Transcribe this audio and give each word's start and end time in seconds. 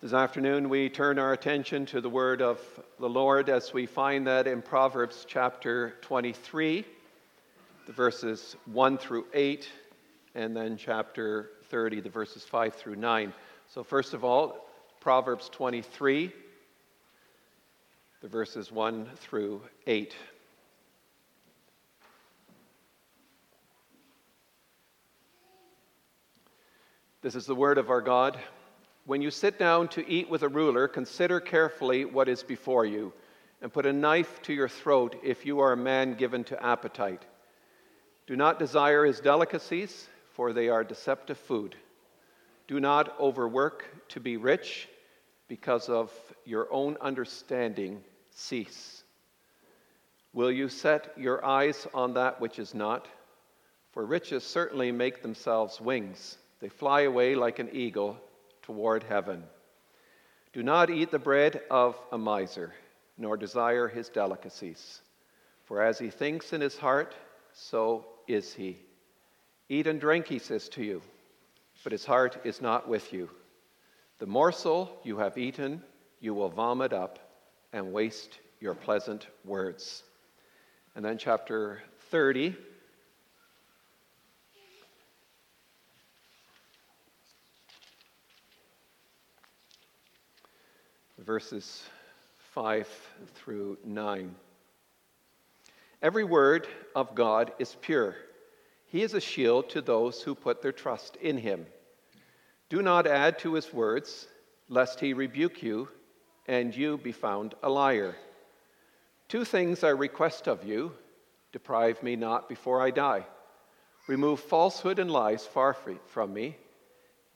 This 0.00 0.12
afternoon, 0.12 0.68
we 0.68 0.88
turn 0.88 1.18
our 1.18 1.32
attention 1.32 1.84
to 1.86 2.00
the 2.00 2.08
word 2.08 2.40
of 2.40 2.60
the 3.00 3.08
Lord 3.08 3.48
as 3.48 3.74
we 3.74 3.84
find 3.84 4.28
that 4.28 4.46
in 4.46 4.62
Proverbs 4.62 5.26
chapter 5.28 5.96
23, 6.02 6.84
the 7.84 7.92
verses 7.92 8.54
1 8.66 8.98
through 8.98 9.26
8, 9.34 9.68
and 10.36 10.56
then 10.56 10.76
chapter 10.76 11.50
30, 11.64 12.02
the 12.02 12.10
verses 12.10 12.44
5 12.44 12.74
through 12.74 12.94
9. 12.94 13.32
So, 13.66 13.82
first 13.82 14.14
of 14.14 14.22
all, 14.22 14.68
Proverbs 15.00 15.48
23, 15.48 16.30
the 18.20 18.28
verses 18.28 18.70
1 18.70 19.04
through 19.16 19.62
8. 19.88 20.14
This 27.20 27.34
is 27.34 27.46
the 27.46 27.56
word 27.56 27.78
of 27.78 27.90
our 27.90 28.00
God. 28.00 28.38
When 29.08 29.22
you 29.22 29.30
sit 29.30 29.58
down 29.58 29.88
to 29.88 30.06
eat 30.06 30.28
with 30.28 30.42
a 30.42 30.50
ruler, 30.50 30.86
consider 30.86 31.40
carefully 31.40 32.04
what 32.04 32.28
is 32.28 32.42
before 32.42 32.84
you, 32.84 33.14
and 33.62 33.72
put 33.72 33.86
a 33.86 33.92
knife 33.94 34.42
to 34.42 34.52
your 34.52 34.68
throat 34.68 35.18
if 35.24 35.46
you 35.46 35.60
are 35.60 35.72
a 35.72 35.78
man 35.78 36.12
given 36.12 36.44
to 36.44 36.62
appetite. 36.62 37.24
Do 38.26 38.36
not 38.36 38.58
desire 38.58 39.06
his 39.06 39.20
delicacies, 39.20 40.06
for 40.34 40.52
they 40.52 40.68
are 40.68 40.84
deceptive 40.84 41.38
food. 41.38 41.74
Do 42.66 42.80
not 42.80 43.18
overwork 43.18 43.86
to 44.08 44.20
be 44.20 44.36
rich, 44.36 44.90
because 45.48 45.88
of 45.88 46.12
your 46.44 46.70
own 46.70 46.98
understanding, 47.00 48.04
cease. 48.32 49.04
Will 50.34 50.52
you 50.52 50.68
set 50.68 51.14
your 51.16 51.42
eyes 51.42 51.86
on 51.94 52.12
that 52.12 52.42
which 52.42 52.58
is 52.58 52.74
not? 52.74 53.08
For 53.92 54.04
riches 54.04 54.44
certainly 54.44 54.92
make 54.92 55.22
themselves 55.22 55.80
wings, 55.80 56.36
they 56.60 56.68
fly 56.68 57.00
away 57.00 57.34
like 57.36 57.58
an 57.58 57.70
eagle 57.72 58.20
toward 58.68 59.02
heaven. 59.02 59.42
Do 60.52 60.62
not 60.62 60.90
eat 60.90 61.10
the 61.10 61.18
bread 61.18 61.62
of 61.70 61.98
a 62.12 62.18
miser, 62.18 62.74
nor 63.16 63.38
desire 63.38 63.88
his 63.88 64.10
delicacies. 64.10 65.00
For 65.64 65.82
as 65.82 65.98
he 65.98 66.10
thinks 66.10 66.52
in 66.52 66.60
his 66.60 66.76
heart, 66.76 67.16
so 67.54 68.04
is 68.26 68.52
he. 68.52 68.76
Eat 69.70 69.86
and 69.86 69.98
drink, 69.98 70.26
he 70.26 70.38
says 70.38 70.68
to 70.70 70.84
you, 70.84 71.00
but 71.82 71.92
his 71.92 72.04
heart 72.04 72.42
is 72.44 72.60
not 72.60 72.86
with 72.86 73.10
you. 73.10 73.30
The 74.18 74.26
morsel 74.26 75.00
you 75.02 75.16
have 75.16 75.38
eaten, 75.38 75.82
you 76.20 76.34
will 76.34 76.50
vomit 76.50 76.92
up 76.92 77.18
and 77.72 77.92
waste 77.92 78.38
your 78.60 78.74
pleasant 78.74 79.28
words. 79.46 80.02
And 80.94 81.02
then, 81.02 81.16
chapter 81.16 81.80
30. 82.10 82.54
Verses 91.28 91.82
5 92.54 92.88
through 93.34 93.76
9. 93.84 94.34
Every 96.00 96.24
word 96.24 96.66
of 96.96 97.14
God 97.14 97.52
is 97.58 97.76
pure. 97.82 98.16
He 98.86 99.02
is 99.02 99.12
a 99.12 99.20
shield 99.20 99.68
to 99.68 99.82
those 99.82 100.22
who 100.22 100.34
put 100.34 100.62
their 100.62 100.72
trust 100.72 101.16
in 101.16 101.36
him. 101.36 101.66
Do 102.70 102.80
not 102.80 103.06
add 103.06 103.38
to 103.40 103.52
his 103.52 103.74
words, 103.74 104.26
lest 104.70 105.00
he 105.00 105.12
rebuke 105.12 105.62
you 105.62 105.90
and 106.46 106.74
you 106.74 106.96
be 106.96 107.12
found 107.12 107.54
a 107.62 107.68
liar. 107.68 108.16
Two 109.28 109.44
things 109.44 109.84
I 109.84 109.90
request 109.90 110.48
of 110.48 110.64
you 110.64 110.94
deprive 111.52 112.02
me 112.02 112.16
not 112.16 112.48
before 112.48 112.80
I 112.80 112.90
die. 112.90 113.26
Remove 114.06 114.40
falsehood 114.40 114.98
and 114.98 115.10
lies 115.10 115.44
far 115.44 115.76
from 116.06 116.32
me. 116.32 116.56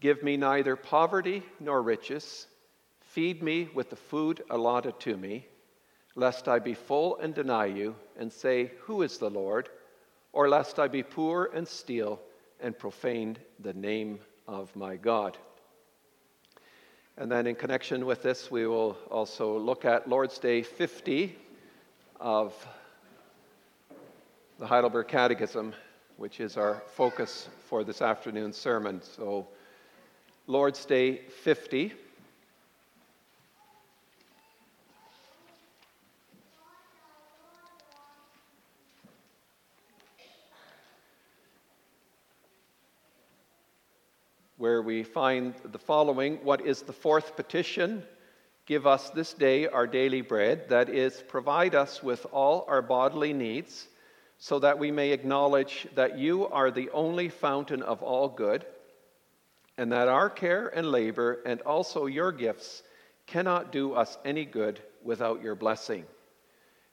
Give 0.01 0.23
me 0.23 0.39
neither 0.39 0.77
poverty 0.77 1.43
nor 1.61 1.83
riches 1.83 2.47
Feed 3.13 3.43
me 3.43 3.69
with 3.75 3.91
the 3.91 3.97
food 3.97 4.43
allotted 4.49 4.99
to 5.01 5.19
me, 5.19 5.47
lest 6.15 6.49
I 6.49 6.59
be 6.59 6.73
full 6.73 7.19
and 7.19 7.35
deny 7.35 7.67
you 7.67 7.95
and 8.19 8.33
say, 8.33 8.71
Who 8.85 9.03
is 9.03 9.19
the 9.19 9.29
Lord? 9.29 9.69
Or 10.33 10.49
lest 10.49 10.79
I 10.79 10.89
be 10.89 11.03
poor 11.03 11.51
and 11.53 11.69
steal 11.69 12.19
and 12.59 12.79
profane 12.79 13.37
the 13.61 13.75
name 13.75 14.19
of 14.49 14.75
my 14.75 14.97
God. 14.97 15.37
And 17.19 17.31
then, 17.31 17.47
in 17.47 17.55
connection 17.55 18.07
with 18.07 18.23
this, 18.23 18.51
we 18.51 18.67
will 18.67 18.97
also 19.11 19.59
look 19.59 19.85
at 19.85 20.09
Lord's 20.09 20.39
Day 20.39 20.63
50 20.63 21.37
of 22.19 22.55
the 24.59 24.67
Heidelberg 24.67 25.09
Catechism, 25.09 25.75
which 26.17 26.41
is 26.41 26.57
our 26.57 26.83
focus 26.95 27.51
for 27.69 27.85
this 27.85 28.01
afternoon's 28.01 28.57
sermon. 28.57 29.03
So, 29.03 29.49
Lord's 30.47 30.87
Day 30.87 31.19
50. 31.43 31.93
Where 44.63 44.81
we 44.81 45.03
find 45.03 45.55
the 45.73 45.79
following 45.79 46.37
What 46.45 46.65
is 46.65 46.83
the 46.83 46.93
fourth 46.93 47.35
petition? 47.35 48.05
Give 48.65 48.87
us 48.87 49.11
this 49.11 49.35
day 49.35 49.67
our 49.67 49.89
daily 49.89 50.21
bread, 50.21 50.69
that 50.69 50.89
is, 50.89 51.21
provide 51.27 51.75
us 51.75 52.01
with 52.01 52.25
all 52.31 52.65
our 52.69 52.81
bodily 52.81 53.33
needs, 53.33 53.89
so 54.39 54.61
that 54.61 54.79
we 54.79 54.93
may 54.93 55.11
acknowledge 55.11 55.89
that 55.97 56.17
you 56.17 56.47
are 56.47 56.71
the 56.71 56.91
only 56.91 57.29
fountain 57.29 57.83
of 57.83 58.05
all 58.05 58.29
good, 58.29 58.65
and 59.79 59.91
that 59.91 60.07
our 60.07 60.31
care 60.31 60.69
and 60.69 60.93
labor 60.93 61.41
and 61.45 61.61
also 61.63 62.07
your 62.07 62.31
gifts 62.31 62.85
cannot 63.27 63.73
do 63.73 63.95
us 63.95 64.17
any 64.25 64.45
good 64.45 64.79
without 65.03 65.43
your 65.43 65.57
blessing. 65.57 66.05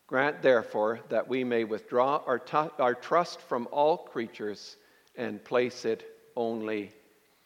Grant, 0.07 0.41
therefore, 0.41 1.01
that 1.09 1.27
we 1.27 1.43
may 1.43 1.65
withdraw 1.65 2.23
our, 2.25 2.39
t- 2.39 2.73
our 2.79 2.95
trust 2.95 3.39
from 3.41 3.67
all 3.71 3.95
creatures 3.95 4.75
and 5.15 5.43
place 5.45 5.85
it 5.85 6.03
only 6.35 6.93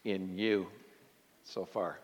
in 0.04 0.36
you 0.36 0.66
so 1.44 1.64
far. 1.64 1.98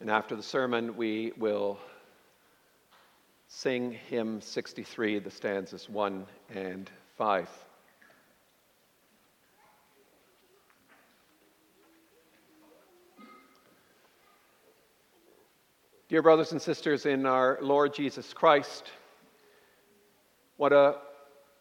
And 0.00 0.10
after 0.10 0.34
the 0.34 0.42
sermon, 0.42 0.96
we 0.96 1.32
will 1.36 1.78
sing 3.48 3.92
hymn 4.08 4.40
63, 4.40 5.18
the 5.18 5.30
stanzas 5.30 5.90
1 5.90 6.26
and 6.54 6.90
5. 7.18 7.69
Dear 16.10 16.22
brothers 16.22 16.50
and 16.50 16.60
sisters 16.60 17.06
in 17.06 17.24
our 17.24 17.56
Lord 17.62 17.94
Jesus 17.94 18.32
Christ, 18.32 18.90
what 20.56 20.72
a 20.72 20.96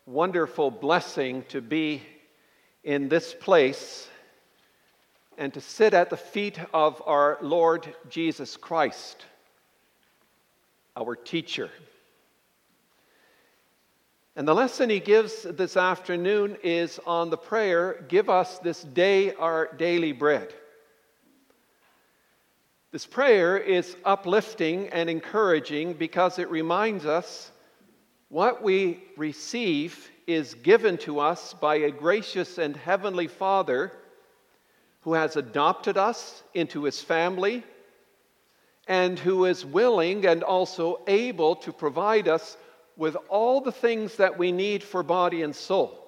wonderful 0.07 0.71
blessing 0.71 1.43
to 1.49 1.61
be 1.61 2.01
in 2.83 3.09
this 3.09 3.31
place 3.31 4.09
and 5.37 5.53
to 5.53 5.61
sit 5.61 5.93
at 5.93 6.09
the 6.09 6.17
feet 6.17 6.59
of 6.73 6.99
our 7.05 7.37
Lord 7.43 7.93
Jesus 8.09 8.57
Christ, 8.57 9.23
our 10.97 11.15
teacher. 11.15 11.69
And 14.35 14.47
the 14.47 14.55
lesson 14.55 14.89
he 14.89 14.99
gives 14.99 15.43
this 15.43 15.77
afternoon 15.77 16.57
is 16.63 16.99
on 17.05 17.29
the 17.29 17.37
prayer 17.37 18.03
Give 18.07 18.31
us 18.31 18.57
this 18.57 18.81
day 18.81 19.31
our 19.35 19.71
daily 19.77 20.11
bread. 20.11 20.51
This 22.91 23.05
prayer 23.05 23.55
is 23.55 23.95
uplifting 24.03 24.87
and 24.89 25.11
encouraging 25.11 25.93
because 25.93 26.39
it 26.39 26.49
reminds 26.49 27.05
us 27.05 27.51
what 28.29 28.63
we 28.63 29.03
receive 29.15 30.09
is 30.25 30.55
given 30.55 30.97
to 30.99 31.19
us 31.19 31.53
by 31.53 31.75
a 31.75 31.91
gracious 31.91 32.57
and 32.57 32.75
heavenly 32.75 33.27
Father 33.27 33.91
who 35.01 35.13
has 35.13 35.35
adopted 35.35 35.97
us 35.97 36.41
into 36.55 36.83
his 36.83 36.99
family 36.99 37.63
and 38.87 39.19
who 39.19 39.45
is 39.45 39.63
willing 39.63 40.25
and 40.25 40.41
also 40.41 41.01
able 41.05 41.55
to 41.57 41.71
provide 41.71 42.27
us 42.27 42.57
with 42.97 43.15
all 43.29 43.61
the 43.61 43.71
things 43.71 44.15
that 44.15 44.35
we 44.35 44.51
need 44.51 44.81
for 44.81 45.03
body 45.03 45.43
and 45.43 45.55
soul. 45.55 45.98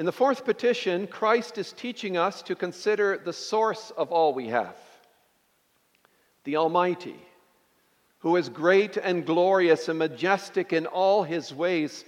In 0.00 0.06
the 0.06 0.12
fourth 0.12 0.46
petition, 0.46 1.06
Christ 1.06 1.58
is 1.58 1.74
teaching 1.74 2.16
us 2.16 2.40
to 2.44 2.54
consider 2.54 3.18
the 3.18 3.34
source 3.34 3.92
of 3.98 4.10
all 4.10 4.32
we 4.32 4.48
have 4.48 4.74
the 6.44 6.56
Almighty, 6.56 7.20
who 8.20 8.36
is 8.36 8.48
great 8.48 8.96
and 8.96 9.26
glorious 9.26 9.90
and 9.90 9.98
majestic 9.98 10.72
in 10.72 10.86
all 10.86 11.22
his 11.22 11.52
ways, 11.52 12.06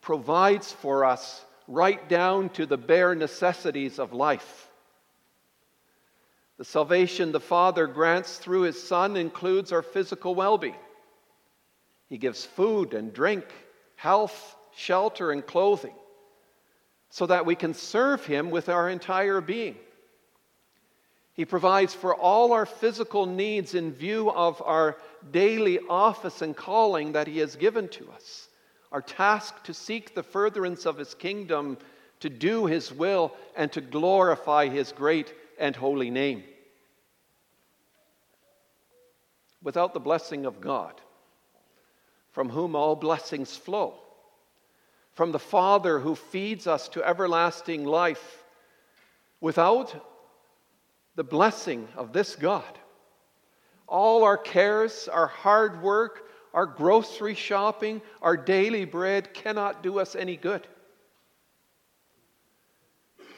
provides 0.00 0.70
for 0.70 1.04
us 1.04 1.44
right 1.66 2.08
down 2.08 2.48
to 2.50 2.64
the 2.64 2.78
bare 2.78 3.16
necessities 3.16 3.98
of 3.98 4.12
life. 4.12 4.70
The 6.58 6.64
salvation 6.64 7.32
the 7.32 7.40
Father 7.40 7.88
grants 7.88 8.38
through 8.38 8.62
His 8.62 8.80
Son 8.80 9.16
includes 9.16 9.72
our 9.72 9.82
physical 9.82 10.36
well 10.36 10.58
being. 10.58 10.76
He 12.08 12.18
gives 12.18 12.46
food 12.46 12.94
and 12.94 13.12
drink, 13.12 13.46
health, 13.96 14.54
shelter, 14.76 15.32
and 15.32 15.44
clothing 15.44 15.94
so 17.12 17.26
that 17.26 17.44
we 17.44 17.54
can 17.54 17.74
serve 17.74 18.24
Him 18.24 18.50
with 18.50 18.70
our 18.70 18.88
entire 18.88 19.42
being. 19.42 19.76
He 21.34 21.44
provides 21.44 21.92
for 21.92 22.14
all 22.14 22.54
our 22.54 22.64
physical 22.64 23.26
needs 23.26 23.74
in 23.74 23.92
view 23.92 24.30
of 24.30 24.62
our 24.64 24.96
daily 25.30 25.78
office 25.90 26.40
and 26.40 26.56
calling 26.56 27.12
that 27.12 27.26
He 27.26 27.38
has 27.40 27.54
given 27.54 27.88
to 27.88 28.10
us. 28.12 28.48
Our 28.90 29.02
task 29.02 29.62
to 29.64 29.74
seek 29.74 30.14
the 30.14 30.22
furtherance 30.22 30.86
of 30.86 30.96
His 30.96 31.12
kingdom, 31.12 31.76
to 32.20 32.30
do 32.30 32.64
His 32.64 32.90
will, 32.90 33.36
and 33.56 33.70
to 33.72 33.82
glorify 33.82 34.68
His 34.68 34.90
great 34.90 35.34
and 35.58 35.76
holy 35.76 36.10
name. 36.10 36.42
Without 39.62 39.92
the 39.92 40.00
blessing 40.00 40.46
of 40.46 40.62
God, 40.62 40.94
from 42.30 42.48
whom 42.48 42.74
all 42.74 42.96
blessings 42.96 43.54
flow, 43.54 43.96
from 45.14 45.32
the 45.32 45.38
Father 45.38 45.98
who 45.98 46.14
feeds 46.14 46.66
us 46.66 46.88
to 46.88 47.06
everlasting 47.06 47.84
life, 47.84 48.44
without 49.40 49.94
the 51.16 51.24
blessing 51.24 51.86
of 51.96 52.12
this 52.12 52.36
God, 52.36 52.78
all 53.86 54.24
our 54.24 54.38
cares, 54.38 55.08
our 55.08 55.26
hard 55.26 55.82
work, 55.82 56.28
our 56.54 56.66
grocery 56.66 57.34
shopping, 57.34 58.00
our 58.22 58.36
daily 58.36 58.84
bread 58.84 59.34
cannot 59.34 59.82
do 59.82 59.98
us 59.98 60.16
any 60.16 60.36
good. 60.36 60.66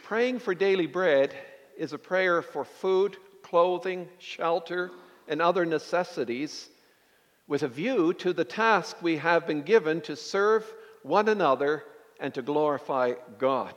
Praying 0.05 0.39
for 0.39 0.55
daily 0.55 0.87
bread 0.87 1.35
is 1.77 1.93
a 1.93 1.99
prayer 1.99 2.43
for 2.43 2.65
food, 2.65 3.17
clothing, 3.43 4.09
shelter, 4.19 4.91
and 5.27 5.41
other 5.41 5.65
necessities 5.65 6.69
with 7.47 7.63
a 7.63 7.69
view 7.69 8.13
to 8.15 8.33
the 8.33 8.45
task 8.45 8.97
we 9.03 9.17
have 9.17 9.47
been 9.47 9.63
given 9.63 10.01
to 10.03 10.17
serve 10.17 10.65
one 11.05 11.29
another 11.29 11.85
and 12.19 12.35
to 12.35 12.43
glorify 12.43 13.13
God. 13.39 13.75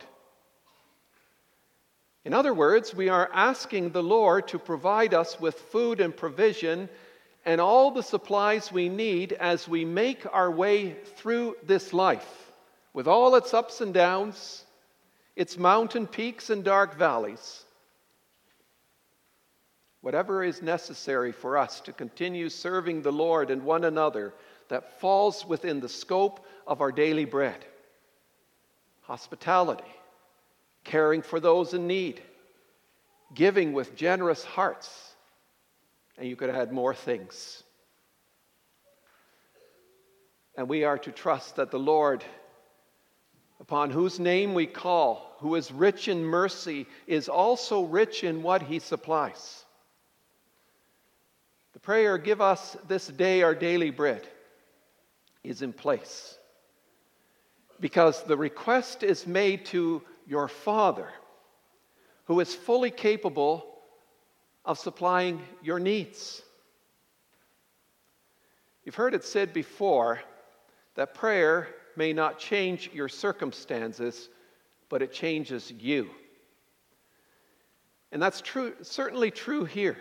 In 2.23 2.33
other 2.33 2.53
words, 2.53 2.95
we 2.95 3.09
are 3.09 3.29
asking 3.33 3.91
the 3.91 4.01
Lord 4.01 4.47
to 4.49 4.59
provide 4.59 5.13
us 5.13 5.39
with 5.39 5.55
food 5.55 5.99
and 6.01 6.15
provision 6.15 6.89
and 7.45 7.61
all 7.61 7.91
the 7.91 8.03
supplies 8.03 8.71
we 8.71 8.89
need 8.89 9.33
as 9.33 9.67
we 9.67 9.85
make 9.85 10.25
our 10.33 10.51
way 10.51 10.93
through 11.17 11.55
this 11.63 11.93
life 11.93 12.51
with 12.93 13.07
all 13.07 13.35
its 13.35 13.53
ups 13.53 13.79
and 13.81 13.93
downs, 13.93 14.65
its 15.35 15.57
mountain 15.57 16.07
peaks 16.07 16.49
and 16.49 16.63
dark 16.63 16.97
valleys. 16.97 17.63
Whatever 20.01 20.43
is 20.43 20.61
necessary 20.61 21.31
for 21.31 21.57
us 21.57 21.81
to 21.81 21.93
continue 21.93 22.49
serving 22.49 23.01
the 23.01 23.11
Lord 23.11 23.51
and 23.51 23.63
one 23.63 23.83
another 23.83 24.33
that 24.69 24.99
falls 24.99 25.45
within 25.45 25.79
the 25.79 25.89
scope 25.89 26.45
of 26.65 26.81
our 26.81 26.91
daily 26.91 27.25
bread. 27.25 27.65
Hospitality, 29.01 29.83
caring 30.83 31.21
for 31.21 31.39
those 31.39 31.73
in 31.73 31.87
need, 31.87 32.21
giving 33.33 33.73
with 33.73 33.95
generous 33.95 34.43
hearts, 34.43 35.15
and 36.17 36.27
you 36.27 36.35
could 36.35 36.49
add 36.49 36.71
more 36.71 36.93
things. 36.93 37.63
And 40.55 40.67
we 40.67 40.83
are 40.83 40.97
to 40.99 41.11
trust 41.11 41.57
that 41.57 41.71
the 41.71 41.79
Lord, 41.79 42.23
upon 43.59 43.91
whose 43.91 44.19
name 44.19 44.53
we 44.53 44.65
call, 44.65 45.35
who 45.39 45.55
is 45.55 45.71
rich 45.71 46.07
in 46.07 46.23
mercy, 46.23 46.87
is 47.05 47.29
also 47.29 47.83
rich 47.83 48.23
in 48.23 48.41
what 48.41 48.63
he 48.63 48.79
supplies. 48.79 49.63
The 51.73 51.79
prayer, 51.79 52.17
Give 52.17 52.41
us 52.41 52.75
this 52.87 53.07
day 53.07 53.43
our 53.43 53.53
daily 53.53 53.91
bread, 53.91 54.27
is 55.49 55.61
in 55.61 55.73
place. 55.73 56.37
Because 57.79 58.23
the 58.23 58.37
request 58.37 59.03
is 59.03 59.27
made 59.27 59.65
to 59.67 60.01
your 60.25 60.47
Father, 60.47 61.09
who 62.25 62.39
is 62.39 62.53
fully 62.53 62.91
capable 62.91 63.65
of 64.65 64.77
supplying 64.77 65.41
your 65.63 65.79
needs. 65.79 66.41
You've 68.83 68.95
heard 68.95 69.13
it 69.13 69.23
said 69.23 69.53
before 69.53 70.19
that 70.95 71.13
prayer 71.13 71.67
may 71.95 72.13
not 72.13 72.39
change 72.39 72.89
your 72.93 73.09
circumstances, 73.09 74.29
but 74.89 75.01
it 75.01 75.11
changes 75.11 75.71
you. 75.71 76.09
And 78.11 78.21
that's 78.21 78.41
true, 78.41 78.73
certainly 78.81 79.31
true 79.31 79.65
here. 79.65 79.97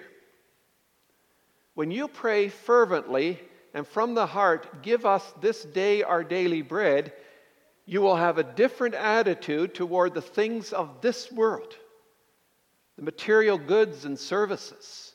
When 1.75 1.90
you 1.90 2.08
pray 2.08 2.48
fervently 2.48 3.40
and 3.76 3.87
from 3.87 4.14
the 4.14 4.25
heart, 4.25 4.82
give 4.82 5.05
us 5.05 5.34
this 5.43 5.62
day 5.62 6.02
our 6.02 6.25
daily 6.25 6.62
bread, 6.62 7.12
you 7.84 8.00
will 8.00 8.17
have 8.17 8.38
a 8.38 8.43
different 8.43 8.94
attitude 8.94 9.75
toward 9.75 10.14
the 10.14 10.23
things 10.23 10.73
of 10.73 11.02
this 11.02 11.31
world, 11.31 11.76
the 12.96 13.02
material 13.02 13.58
goods 13.58 14.06
and 14.06 14.19
services. 14.19 15.12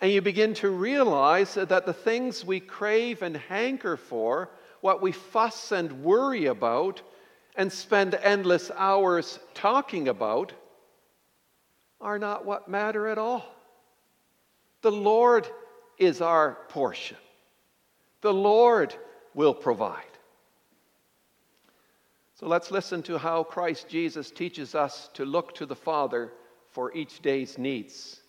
And 0.00 0.10
you 0.10 0.22
begin 0.22 0.54
to 0.54 0.70
realize 0.70 1.54
that 1.54 1.86
the 1.86 1.92
things 1.92 2.44
we 2.44 2.58
crave 2.58 3.22
and 3.22 3.36
hanker 3.36 3.96
for, 3.96 4.50
what 4.80 5.00
we 5.00 5.12
fuss 5.12 5.70
and 5.70 6.02
worry 6.02 6.46
about, 6.46 7.00
and 7.54 7.72
spend 7.72 8.16
endless 8.16 8.72
hours 8.74 9.38
talking 9.54 10.08
about, 10.08 10.52
are 12.00 12.18
not 12.18 12.44
what 12.44 12.68
matter 12.68 13.06
at 13.06 13.18
all. 13.18 13.44
The 14.82 14.90
Lord 14.90 15.46
is 15.96 16.20
our 16.20 16.58
portion. 16.70 17.16
The 18.20 18.32
Lord 18.32 18.94
will 19.34 19.54
provide. 19.54 20.02
So 22.34 22.46
let's 22.46 22.70
listen 22.70 23.02
to 23.04 23.18
how 23.18 23.44
Christ 23.44 23.88
Jesus 23.88 24.30
teaches 24.30 24.74
us 24.74 25.08
to 25.14 25.24
look 25.24 25.54
to 25.54 25.66
the 25.66 25.74
Father 25.74 26.32
for 26.70 26.94
each 26.94 27.22
day's 27.22 27.56
needs. 27.56 28.20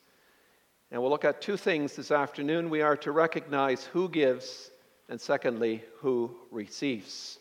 And 0.92 1.02
we'll 1.02 1.12
look 1.12 1.26
at 1.26 1.42
two 1.42 1.58
things 1.58 1.96
this 1.96 2.12
afternoon. 2.12 2.70
We 2.70 2.82
are 2.82 2.96
to 2.98 3.12
recognize 3.12 3.84
who 3.84 4.08
gives, 4.08 4.72
and 5.10 5.20
secondly, 5.20 5.84
who 6.00 6.34
receives. 6.52 7.40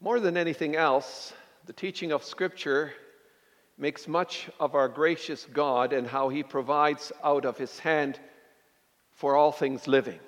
More 0.00 0.20
than 0.20 0.36
anything 0.36 0.76
else, 0.76 1.32
the 1.64 1.72
teaching 1.72 2.12
of 2.12 2.24
Scripture 2.24 2.92
makes 3.78 4.06
much 4.06 4.50
of 4.60 4.74
our 4.74 4.88
gracious 4.88 5.46
God 5.50 5.92
and 5.92 6.06
how 6.06 6.28
he 6.28 6.42
provides 6.42 7.12
out 7.24 7.44
of 7.44 7.56
his 7.56 7.78
hand 7.78 8.20
for 9.14 9.36
all 9.36 9.52
things 9.52 9.86
living. 9.86 10.18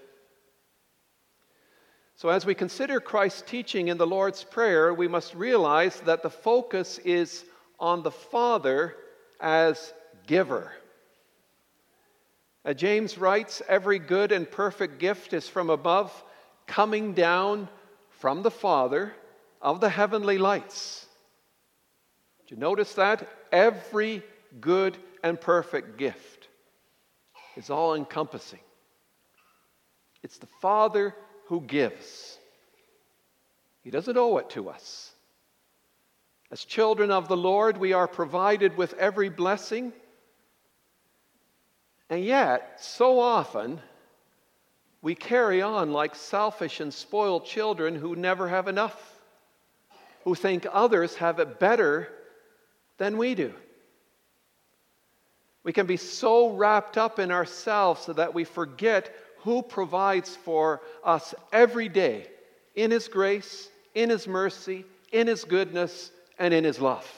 So, 2.17 2.29
as 2.29 2.47
we 2.47 2.55
consider 2.55 3.00
Christ's 3.00 3.43
teaching 3.43 3.88
in 3.88 3.99
the 3.99 4.07
Lord's 4.07 4.45
Prayer, 4.45 4.95
we 4.95 5.09
must 5.09 5.35
realize 5.35 5.99
that 6.00 6.23
the 6.23 6.31
focus 6.31 6.99
is 6.99 7.45
on 7.81 8.03
the 8.03 8.12
Father 8.12 8.95
as 9.41 9.93
giver. 10.26 10.73
As 12.64 12.76
James 12.76 13.19
writes, 13.19 13.62
every 13.69 13.99
good 13.99 14.33
and 14.33 14.50
perfect 14.50 14.99
gift 14.99 15.33
is 15.33 15.49
from 15.49 15.71
above, 15.71 16.25
coming 16.67 17.12
down 17.12 17.69
from 18.11 18.43
the 18.43 18.50
Father 18.50 19.12
of 19.61 19.81
the 19.81 19.91
heavenly 19.91 20.38
lights. 20.38 21.07
Did 22.41 22.55
you 22.55 22.61
notice 22.61 22.95
that? 22.95 23.29
Every 23.50 24.23
good 24.61 24.97
and 25.23 25.41
perfect 25.41 25.99
gift 25.99 26.49
is 27.57 27.71
all 27.71 27.95
encompassing. 27.95 28.61
It's 30.25 30.38
the 30.38 30.47
Father 30.47 31.14
who 31.49 31.61
gives, 31.61 32.38
He 33.83 33.90
doesn't 33.90 34.16
owe 34.16 34.38
it 34.38 34.49
to 34.50 34.71
us. 34.71 35.12
As 36.50 36.64
children 36.64 37.11
of 37.11 37.28
the 37.28 37.37
Lord, 37.37 37.76
we 37.76 37.93
are 37.93 38.09
provided 38.09 38.76
with 38.76 38.95
every 38.95 39.28
blessing. 39.28 39.93
And 42.09 42.25
yet, 42.25 42.81
so 42.81 43.21
often, 43.21 43.81
we 45.02 45.14
carry 45.14 45.61
on 45.61 45.93
like 45.93 46.14
selfish 46.14 46.81
and 46.81 46.93
spoiled 46.93 47.45
children 47.45 47.95
who 47.95 48.16
never 48.16 48.49
have 48.49 48.66
enough, 48.66 49.21
who 50.23 50.35
think 50.35 50.66
others 50.73 51.16
have 51.16 51.38
it 51.38 51.59
better 51.61 52.09
than 52.97 53.19
we 53.19 53.35
do. 53.35 53.52
We 55.64 55.73
can 55.73 55.87
be 55.87 55.97
so 55.99 56.50
wrapped 56.54 56.97
up 56.97 57.19
in 57.19 57.31
ourselves 57.31 58.07
that 58.07 58.33
we 58.33 58.45
forget 58.45 59.14
who 59.45 59.63
provides 59.63 60.35
for 60.35 60.81
us 61.05 61.35
every 61.53 61.89
day 61.89 62.27
in 62.75 62.91
His 62.91 63.09
grace, 63.09 63.69
in 63.95 64.11
His 64.11 64.27
mercy, 64.27 64.85
in 65.13 65.27
His 65.27 65.45
goodness, 65.45 66.11
and 66.39 66.53
in 66.53 66.65
His 66.65 66.81
love. 66.81 67.09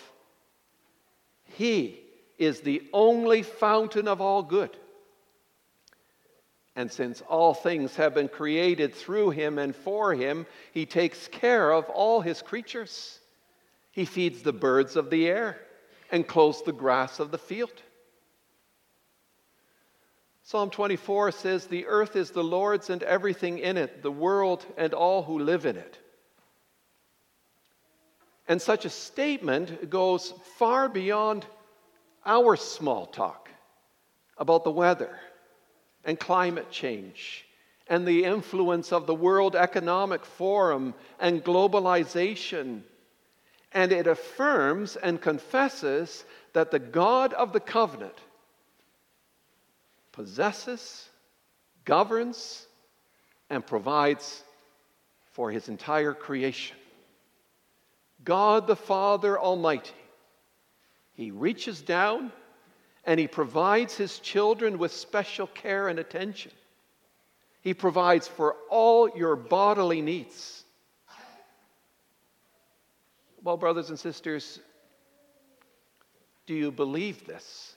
He 1.45 2.01
is 2.39 2.61
the 2.61 2.83
only 2.93 3.43
fountain 3.43 4.09
of 4.09 4.21
all 4.21 4.43
good. 4.43 4.77
And 6.75 6.93
since 6.93 7.23
all 7.23 7.55
things 7.55 7.97
have 7.97 8.13
been 8.13 8.29
created 8.29 8.95
through 8.95 9.31
him 9.31 9.59
and 9.59 9.75
for 9.75 10.15
him, 10.15 10.45
he 10.73 10.85
takes 10.85 11.27
care 11.29 11.73
of 11.73 11.89
all 11.89 12.21
his 12.21 12.43
creatures. 12.43 13.19
He 13.93 14.05
feeds 14.05 14.43
the 14.43 14.53
birds 14.53 14.95
of 14.95 15.09
the 15.09 15.27
air 15.27 15.59
and 16.13 16.29
clothes 16.29 16.63
the 16.63 16.73
grass 16.73 17.19
of 17.19 17.31
the 17.31 17.39
field. 17.39 17.83
Psalm 20.47 20.71
24 20.71 21.33
says, 21.33 21.67
The 21.67 21.87
earth 21.87 22.15
is 22.15 22.31
the 22.31 22.45
Lord's 22.45 22.89
and 22.89 23.03
everything 23.03 23.59
in 23.59 23.77
it, 23.77 24.01
the 24.01 24.13
world 24.13 24.65
and 24.77 24.95
all 24.95 25.25
who 25.25 25.41
live 25.41 25.67
in 25.67 25.77
it. 25.77 25.99
And 28.47 28.63
such 28.63 28.85
a 28.85 28.91
statement 28.91 29.91
goes 29.91 30.33
far 30.57 30.89
beyond 30.89 31.45
our 32.25 32.55
small 32.55 33.07
talk 33.07 33.51
about 34.39 34.63
the 34.63 34.71
weather 34.71 35.19
and 36.05 36.17
climate 36.17 36.71
change 36.71 37.45
and 37.89 38.07
the 38.07 38.23
influence 38.23 38.93
of 38.93 39.09
the 39.09 39.17
World 39.17 39.57
Economic 39.57 40.25
Forum 40.25 40.95
and 41.19 41.43
globalization. 41.43 42.83
And 43.73 43.91
it 43.91 44.07
affirms 44.07 44.95
and 44.95 45.21
confesses 45.21 46.25
that 46.53 46.71
the 46.71 46.79
God 46.79 47.33
of 47.33 47.53
the 47.53 47.59
covenant 47.59 48.21
possesses, 50.17 51.09
governs, 51.85 52.67
and 53.49 53.65
provides 53.65 54.43
for 55.33 55.53
his 55.53 55.69
entire 55.69 56.13
creation. 56.13 56.77
God 58.25 58.67
the 58.67 58.75
Father 58.75 59.39
Almighty, 59.39 59.95
he 61.15 61.31
reaches 61.31 61.81
down 61.81 62.33
and 63.07 63.21
He 63.21 63.29
provides 63.29 63.97
His 63.97 64.19
children 64.19 64.79
with 64.79 64.93
special 64.93 65.47
care 65.47 65.89
and 65.89 65.99
attention. 65.99 66.51
He 67.63 67.73
provides 67.73 68.29
for 68.29 68.57
all 68.69 69.09
your 69.17 69.37
bodily 69.37 70.03
needs. 70.03 70.65
Well, 73.43 73.57
brothers 73.57 73.91
and 73.91 73.99
sisters, 73.99 74.59
do 76.47 76.55
you 76.55 76.73
believe 76.73 77.25
this? 77.27 77.76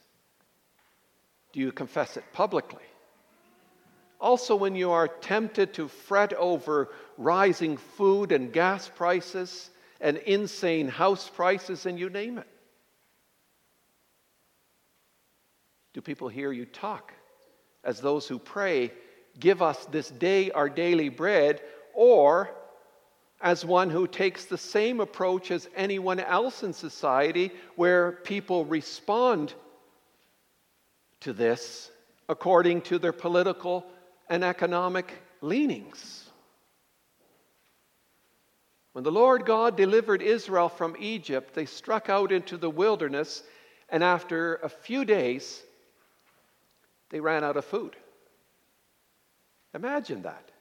Do 1.51 1.60
you 1.60 1.72
confess 1.72 2.18
it 2.18 2.24
publicly? 2.34 2.84
Also, 4.22 4.56
when 4.56 4.75
you 4.75 4.91
are 4.91 5.08
tempted 5.08 5.74
to 5.75 5.88
fret 5.88 6.34
over 6.34 6.89
rising 7.18 7.77
food 7.77 8.32
and 8.32 8.51
gas 8.51 8.89
prices 8.89 9.70
and 10.01 10.18
insane 10.18 10.88
house 10.88 11.29
prices, 11.29 11.86
and 11.86 12.00
you 12.00 12.10
name 12.10 12.38
it. 12.38 12.48
Do 15.94 16.01
people 16.01 16.27
hear 16.27 16.51
you 16.51 16.65
talk 16.65 17.13
as 17.84 18.00
those 18.00 18.27
who 18.27 18.39
pray, 18.39 18.91
Give 19.39 19.62
us 19.62 19.86
this 19.86 20.10
day 20.10 20.51
our 20.51 20.70
daily 20.70 21.10
bread, 21.10 21.62
or 21.94 22.50
as 23.41 23.63
one 23.63 23.89
who 23.89 24.06
takes 24.06 24.46
the 24.46 24.58
same 24.58 25.00
approach 25.00 25.50
as 25.51 25.70
anyone 25.75 26.20
else 26.20 26.63
in 26.63 26.74
society, 26.74 27.51
where 27.75 28.12
people 28.12 28.65
respond 28.65 29.53
to 31.21 31.33
this 31.33 31.91
according 32.27 32.81
to 32.83 32.99
their 32.99 33.13
political 33.13 33.85
and 34.29 34.43
economic 34.43 35.11
leanings? 35.41 36.29
When 38.93 39.03
the 39.03 39.11
Lord 39.11 39.45
God 39.45 39.77
delivered 39.77 40.21
Israel 40.21 40.69
from 40.69 40.95
Egypt, 40.99 41.53
they 41.53 41.65
struck 41.65 42.09
out 42.09 42.31
into 42.31 42.57
the 42.57 42.69
wilderness, 42.69 43.43
and 43.89 44.03
after 44.03 44.55
a 44.55 44.69
few 44.69 45.05
days, 45.05 45.61
they 47.09 47.19
ran 47.19 47.43
out 47.43 47.57
of 47.57 47.65
food. 47.65 47.95
Imagine 49.73 50.23
that. 50.23 50.51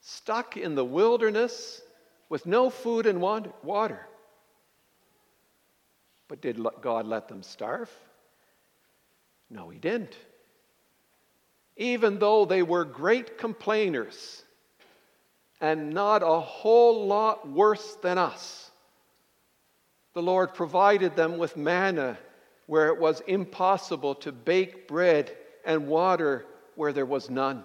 Stuck 0.00 0.56
in 0.56 0.74
the 0.74 0.84
wilderness 0.84 1.80
with 2.28 2.46
no 2.46 2.70
food 2.70 3.06
and 3.06 3.20
water. 3.20 4.06
But 6.28 6.40
did 6.40 6.60
God 6.80 7.06
let 7.06 7.28
them 7.28 7.42
starve? 7.42 7.90
No, 9.50 9.68
He 9.68 9.78
didn't. 9.78 10.16
Even 11.76 12.18
though 12.18 12.44
they 12.44 12.62
were 12.62 12.84
great 12.84 13.38
complainers 13.38 14.42
and 15.60 15.90
not 15.90 16.22
a 16.22 16.40
whole 16.40 17.06
lot 17.06 17.48
worse 17.48 17.94
than 17.96 18.18
us, 18.18 18.70
the 20.14 20.22
Lord 20.22 20.54
provided 20.54 21.14
them 21.14 21.38
with 21.38 21.56
manna 21.56 22.18
where 22.66 22.88
it 22.88 22.98
was 22.98 23.20
impossible 23.20 24.16
to 24.16 24.32
bake 24.32 24.88
bread 24.88 25.34
and 25.64 25.86
water 25.86 26.44
where 26.74 26.92
there 26.92 27.06
was 27.06 27.30
none. 27.30 27.64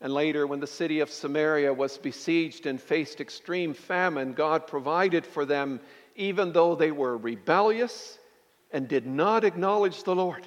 And 0.00 0.12
later, 0.12 0.46
when 0.46 0.60
the 0.60 0.66
city 0.66 1.00
of 1.00 1.10
Samaria 1.10 1.72
was 1.72 1.96
besieged 1.98 2.66
and 2.66 2.80
faced 2.80 3.20
extreme 3.20 3.74
famine, 3.74 4.32
God 4.32 4.66
provided 4.66 5.24
for 5.24 5.44
them, 5.44 5.80
even 6.16 6.52
though 6.52 6.74
they 6.74 6.90
were 6.90 7.16
rebellious 7.16 8.18
and 8.74 8.88
did 8.88 9.06
not 9.06 9.44
acknowledge 9.44 10.02
the 10.02 10.16
Lord. 10.16 10.46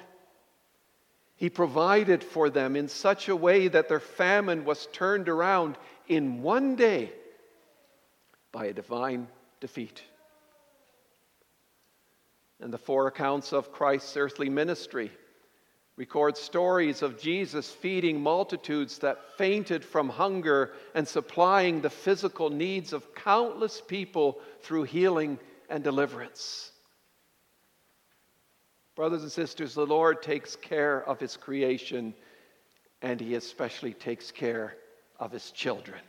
He 1.34 1.48
provided 1.48 2.22
for 2.22 2.50
them 2.50 2.76
in 2.76 2.88
such 2.88 3.28
a 3.28 3.34
way 3.34 3.68
that 3.68 3.88
their 3.88 4.00
famine 4.00 4.66
was 4.66 4.86
turned 4.92 5.30
around 5.30 5.78
in 6.06 6.42
one 6.42 6.76
day 6.76 7.10
by 8.52 8.66
a 8.66 8.72
divine 8.74 9.28
defeat 9.60 10.02
and 12.60 12.72
the 12.72 12.78
four 12.78 13.06
accounts 13.06 13.52
of 13.52 13.72
Christ's 13.72 14.16
earthly 14.16 14.50
ministry 14.50 15.10
record 15.96 16.36
stories 16.36 17.02
of 17.02 17.18
Jesus 17.18 17.70
feeding 17.70 18.20
multitudes 18.20 18.98
that 18.98 19.36
fainted 19.36 19.84
from 19.84 20.08
hunger 20.08 20.72
and 20.94 21.08
supplying 21.08 21.80
the 21.80 21.90
physical 21.90 22.50
needs 22.50 22.92
of 22.92 23.14
countless 23.14 23.80
people 23.80 24.38
through 24.62 24.84
healing 24.84 25.38
and 25.68 25.82
deliverance. 25.82 26.70
Brothers 28.98 29.22
and 29.22 29.30
sisters, 29.30 29.74
the 29.74 29.86
Lord 29.86 30.22
takes 30.22 30.56
care 30.56 31.08
of 31.08 31.20
His 31.20 31.36
creation, 31.36 32.12
and 33.00 33.20
He 33.20 33.36
especially 33.36 33.92
takes 33.92 34.32
care 34.32 34.74
of 35.20 35.30
His 35.30 35.52
children. 35.52 36.00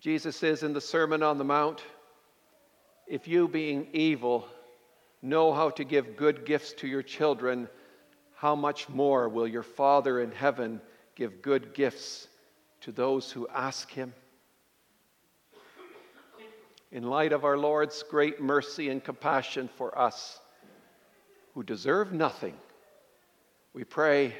Jesus 0.00 0.34
says 0.34 0.62
in 0.62 0.72
the 0.72 0.80
Sermon 0.80 1.22
on 1.22 1.36
the 1.36 1.44
Mount, 1.44 1.82
if 3.06 3.28
you, 3.28 3.48
being 3.48 3.88
evil, 3.92 4.48
know 5.20 5.52
how 5.52 5.68
to 5.68 5.84
give 5.84 6.16
good 6.16 6.46
gifts 6.46 6.72
to 6.78 6.88
your 6.88 7.02
children, 7.02 7.68
how 8.34 8.54
much 8.54 8.88
more 8.88 9.28
will 9.28 9.46
your 9.46 9.62
Father 9.62 10.22
in 10.22 10.32
heaven 10.32 10.80
give 11.16 11.42
good 11.42 11.74
gifts 11.74 12.28
to 12.80 12.92
those 12.92 13.30
who 13.30 13.46
ask 13.48 13.90
him? 13.90 14.14
In 16.90 17.02
light 17.02 17.34
of 17.34 17.44
our 17.44 17.58
Lord's 17.58 18.02
great 18.04 18.40
mercy 18.40 18.88
and 18.88 19.04
compassion 19.04 19.68
for 19.76 19.98
us, 19.98 20.40
who 21.58 21.64
deserve 21.64 22.12
nothing, 22.12 22.54
we 23.74 23.82
pray, 23.82 24.32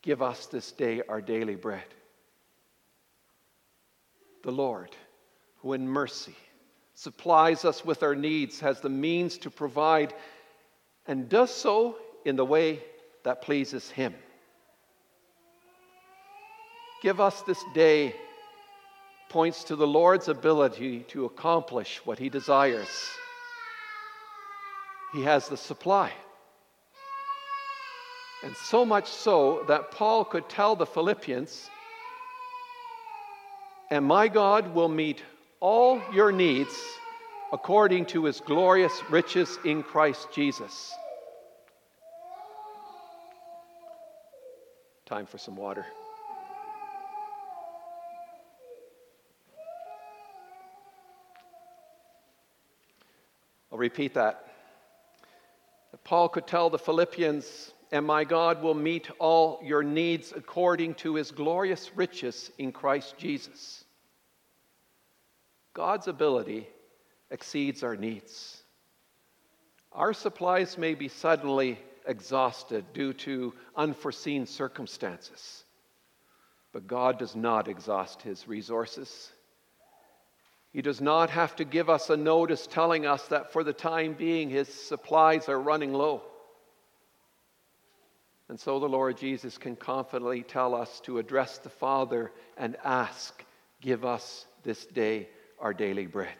give 0.00 0.22
us 0.22 0.46
this 0.46 0.72
day 0.72 1.02
our 1.06 1.20
daily 1.20 1.54
bread. 1.54 1.84
The 4.42 4.50
Lord, 4.50 4.88
who 5.58 5.74
in 5.74 5.86
mercy 5.86 6.34
supplies 6.94 7.66
us 7.66 7.84
with 7.84 8.02
our 8.02 8.14
needs, 8.14 8.58
has 8.60 8.80
the 8.80 8.88
means 8.88 9.36
to 9.36 9.50
provide, 9.50 10.14
and 11.06 11.28
does 11.28 11.50
so 11.54 11.96
in 12.24 12.36
the 12.36 12.46
way 12.46 12.82
that 13.22 13.42
pleases 13.42 13.90
Him. 13.90 14.14
Give 17.02 17.20
us 17.20 17.42
this 17.42 17.62
day 17.74 18.14
points 19.28 19.62
to 19.64 19.76
the 19.76 19.86
Lord's 19.86 20.28
ability 20.28 21.00
to 21.08 21.26
accomplish 21.26 22.00
what 22.06 22.18
He 22.18 22.30
desires. 22.30 23.10
He 25.12 25.22
has 25.24 25.48
the 25.48 25.58
supply. 25.58 26.14
And 28.42 28.56
so 28.56 28.86
much 28.86 29.06
so 29.06 29.64
that 29.68 29.90
Paul 29.90 30.24
could 30.24 30.48
tell 30.48 30.74
the 30.74 30.86
Philippians, 30.86 31.68
and 33.90 34.04
my 34.04 34.28
God 34.28 34.74
will 34.74 34.88
meet 34.88 35.22
all 35.60 36.00
your 36.14 36.32
needs 36.32 36.74
according 37.52 38.06
to 38.06 38.24
his 38.24 38.40
glorious 38.40 38.92
riches 39.10 39.58
in 39.64 39.82
Christ 39.82 40.28
Jesus. 40.32 40.94
Time 45.04 45.26
for 45.26 45.38
some 45.38 45.56
water. 45.56 45.84
I'll 53.72 53.78
repeat 53.78 54.14
that. 54.14 54.46
Paul 56.04 56.28
could 56.28 56.46
tell 56.46 56.70
the 56.70 56.78
Philippians, 56.78 57.72
and 57.92 58.06
my 58.06 58.24
God 58.24 58.62
will 58.62 58.74
meet 58.74 59.10
all 59.18 59.60
your 59.64 59.82
needs 59.82 60.32
according 60.34 60.94
to 60.94 61.16
his 61.16 61.30
glorious 61.30 61.90
riches 61.96 62.50
in 62.58 62.70
Christ 62.72 63.16
Jesus. 63.18 63.84
God's 65.74 66.06
ability 66.06 66.68
exceeds 67.30 67.82
our 67.82 67.96
needs. 67.96 68.62
Our 69.92 70.12
supplies 70.12 70.78
may 70.78 70.94
be 70.94 71.08
suddenly 71.08 71.78
exhausted 72.06 72.84
due 72.92 73.12
to 73.12 73.54
unforeseen 73.76 74.46
circumstances. 74.46 75.64
But 76.72 76.86
God 76.86 77.18
does 77.18 77.34
not 77.34 77.66
exhaust 77.66 78.22
his 78.22 78.46
resources. 78.46 79.32
He 80.72 80.82
does 80.82 81.00
not 81.00 81.30
have 81.30 81.56
to 81.56 81.64
give 81.64 81.90
us 81.90 82.10
a 82.10 82.16
notice 82.16 82.68
telling 82.68 83.04
us 83.04 83.26
that 83.28 83.52
for 83.52 83.64
the 83.64 83.72
time 83.72 84.14
being 84.14 84.48
his 84.48 84.72
supplies 84.72 85.48
are 85.48 85.60
running 85.60 85.92
low. 85.92 86.22
And 88.50 88.58
so 88.58 88.80
the 88.80 88.88
Lord 88.88 89.16
Jesus 89.16 89.58
can 89.58 89.76
confidently 89.76 90.42
tell 90.42 90.74
us 90.74 90.98
to 91.04 91.18
address 91.18 91.58
the 91.58 91.68
Father 91.68 92.32
and 92.56 92.76
ask, 92.82 93.44
Give 93.80 94.04
us 94.04 94.44
this 94.64 94.84
day 94.86 95.28
our 95.60 95.72
daily 95.72 96.08
bread. 96.08 96.34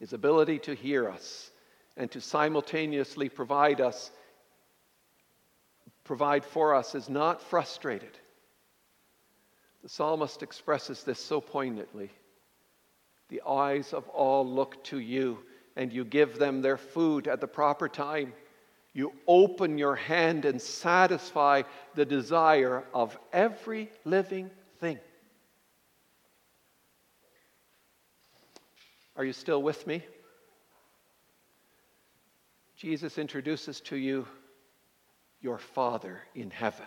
His 0.00 0.12
ability 0.12 0.58
to 0.58 0.74
hear 0.74 1.08
us 1.08 1.52
and 1.96 2.10
to 2.10 2.20
simultaneously 2.20 3.28
provide 3.28 3.80
us 3.80 4.10
provide 6.02 6.44
for 6.44 6.74
us 6.74 6.96
is 6.96 7.08
not 7.08 7.40
frustrated. 7.40 8.18
The 9.84 9.88
psalmist 9.88 10.42
expresses 10.42 11.04
this 11.04 11.20
so 11.20 11.40
poignantly. 11.40 12.10
The 13.28 13.42
eyes 13.46 13.92
of 13.92 14.08
all 14.08 14.44
look 14.44 14.82
to 14.84 14.98
you, 14.98 15.38
and 15.76 15.92
you 15.92 16.04
give 16.04 16.40
them 16.40 16.60
their 16.60 16.76
food 16.76 17.28
at 17.28 17.40
the 17.40 17.46
proper 17.46 17.88
time. 17.88 18.32
You 18.94 19.12
open 19.26 19.76
your 19.76 19.96
hand 19.96 20.44
and 20.44 20.62
satisfy 20.62 21.62
the 21.96 22.04
desire 22.04 22.84
of 22.94 23.18
every 23.32 23.90
living 24.04 24.50
thing. 24.78 25.00
Are 29.16 29.24
you 29.24 29.32
still 29.32 29.62
with 29.62 29.84
me? 29.86 30.02
Jesus 32.76 33.18
introduces 33.18 33.80
to 33.82 33.96
you 33.96 34.26
your 35.40 35.58
Father 35.58 36.20
in 36.34 36.50
heaven, 36.50 36.86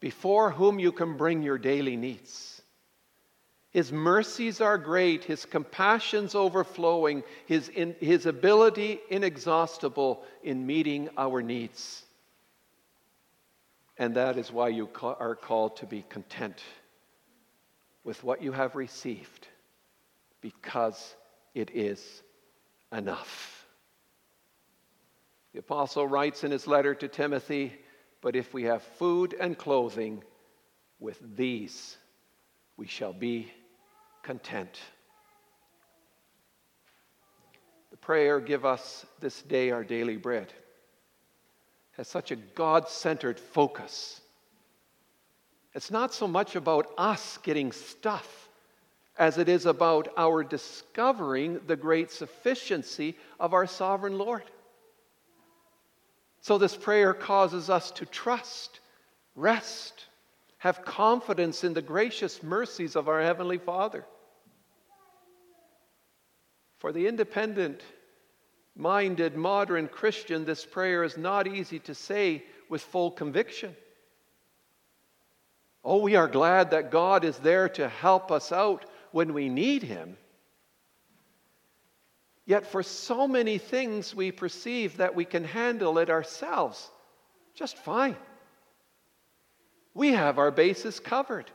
before 0.00 0.50
whom 0.50 0.78
you 0.78 0.92
can 0.92 1.16
bring 1.16 1.42
your 1.42 1.58
daily 1.58 1.96
needs. 1.96 2.57
His 3.70 3.92
mercies 3.92 4.60
are 4.60 4.78
great, 4.78 5.24
His 5.24 5.44
compassions 5.44 6.34
overflowing, 6.34 7.22
His, 7.46 7.68
in, 7.68 7.94
his 8.00 8.26
ability 8.26 9.00
inexhaustible 9.10 10.24
in 10.42 10.66
meeting 10.66 11.10
our 11.16 11.42
needs. 11.42 12.04
And 13.98 14.14
that 14.14 14.38
is 14.38 14.50
why 14.50 14.68
you 14.68 14.88
are 15.02 15.34
called 15.34 15.76
to 15.78 15.86
be 15.86 16.04
content 16.08 16.62
with 18.04 18.22
what 18.24 18.42
you 18.42 18.52
have 18.52 18.74
received, 18.74 19.48
because 20.40 21.14
it 21.54 21.70
is 21.74 22.22
enough. 22.92 23.66
The 25.52 25.58
apostle 25.58 26.06
writes 26.06 26.44
in 26.44 26.52
his 26.52 26.66
letter 26.66 26.94
to 26.94 27.08
Timothy, 27.08 27.72
But 28.22 28.36
if 28.36 28.54
we 28.54 28.62
have 28.64 28.82
food 28.82 29.34
and 29.38 29.58
clothing, 29.58 30.22
with 31.00 31.18
these 31.36 31.96
we 32.78 32.86
shall 32.86 33.12
be 33.12 33.52
content. 34.28 34.78
The 37.90 37.96
prayer, 37.96 38.40
Give 38.40 38.66
us 38.66 39.06
this 39.20 39.40
day 39.40 39.70
our 39.70 39.82
daily 39.82 40.18
bread, 40.18 40.52
has 41.92 42.08
such 42.08 42.30
a 42.30 42.36
God 42.36 42.90
centered 42.90 43.40
focus. 43.40 44.20
It's 45.74 45.90
not 45.90 46.12
so 46.12 46.28
much 46.28 46.56
about 46.56 46.92
us 46.98 47.38
getting 47.42 47.72
stuff 47.72 48.50
as 49.18 49.38
it 49.38 49.48
is 49.48 49.64
about 49.64 50.08
our 50.18 50.44
discovering 50.44 51.60
the 51.66 51.76
great 51.76 52.10
sufficiency 52.10 53.16
of 53.40 53.54
our 53.54 53.66
sovereign 53.66 54.18
Lord. 54.18 54.44
So, 56.42 56.58
this 56.58 56.76
prayer 56.76 57.14
causes 57.14 57.70
us 57.70 57.90
to 57.92 58.04
trust, 58.04 58.80
rest, 59.34 60.04
have 60.58 60.84
confidence 60.84 61.64
in 61.64 61.72
the 61.72 61.80
gracious 61.80 62.42
mercies 62.42 62.94
of 62.94 63.08
our 63.08 63.22
Heavenly 63.22 63.56
Father. 63.56 64.04
For 66.78 66.92
the 66.92 67.06
independent 67.06 67.82
minded 68.76 69.36
modern 69.36 69.88
Christian, 69.88 70.44
this 70.44 70.64
prayer 70.64 71.02
is 71.04 71.16
not 71.16 71.46
easy 71.46 71.80
to 71.80 71.94
say 71.94 72.44
with 72.68 72.82
full 72.82 73.10
conviction. 73.10 73.74
Oh, 75.84 76.00
we 76.02 76.16
are 76.16 76.28
glad 76.28 76.70
that 76.70 76.90
God 76.90 77.24
is 77.24 77.38
there 77.38 77.68
to 77.70 77.88
help 77.88 78.30
us 78.30 78.52
out 78.52 78.84
when 79.10 79.34
we 79.34 79.48
need 79.48 79.82
Him. 79.82 80.16
Yet, 82.46 82.66
for 82.66 82.82
so 82.82 83.28
many 83.28 83.58
things, 83.58 84.14
we 84.14 84.32
perceive 84.32 84.96
that 84.98 85.14
we 85.14 85.24
can 85.24 85.44
handle 85.44 85.98
it 85.98 86.08
ourselves 86.08 86.90
just 87.54 87.76
fine. 87.76 88.16
We 89.94 90.12
have 90.12 90.38
our 90.38 90.52
bases 90.52 91.00
covered 91.00 91.50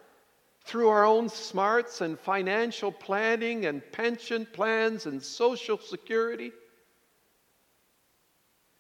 through 0.66 0.90
our 0.90 1.06
own 1.06 1.30
smarts 1.30 2.02
and 2.02 2.18
financial 2.18 2.92
planning 2.92 3.66
and 3.66 3.82
pension 3.92 4.48
plans 4.52 5.06
and 5.06 5.22
social 5.22 5.78
security. 5.78 6.52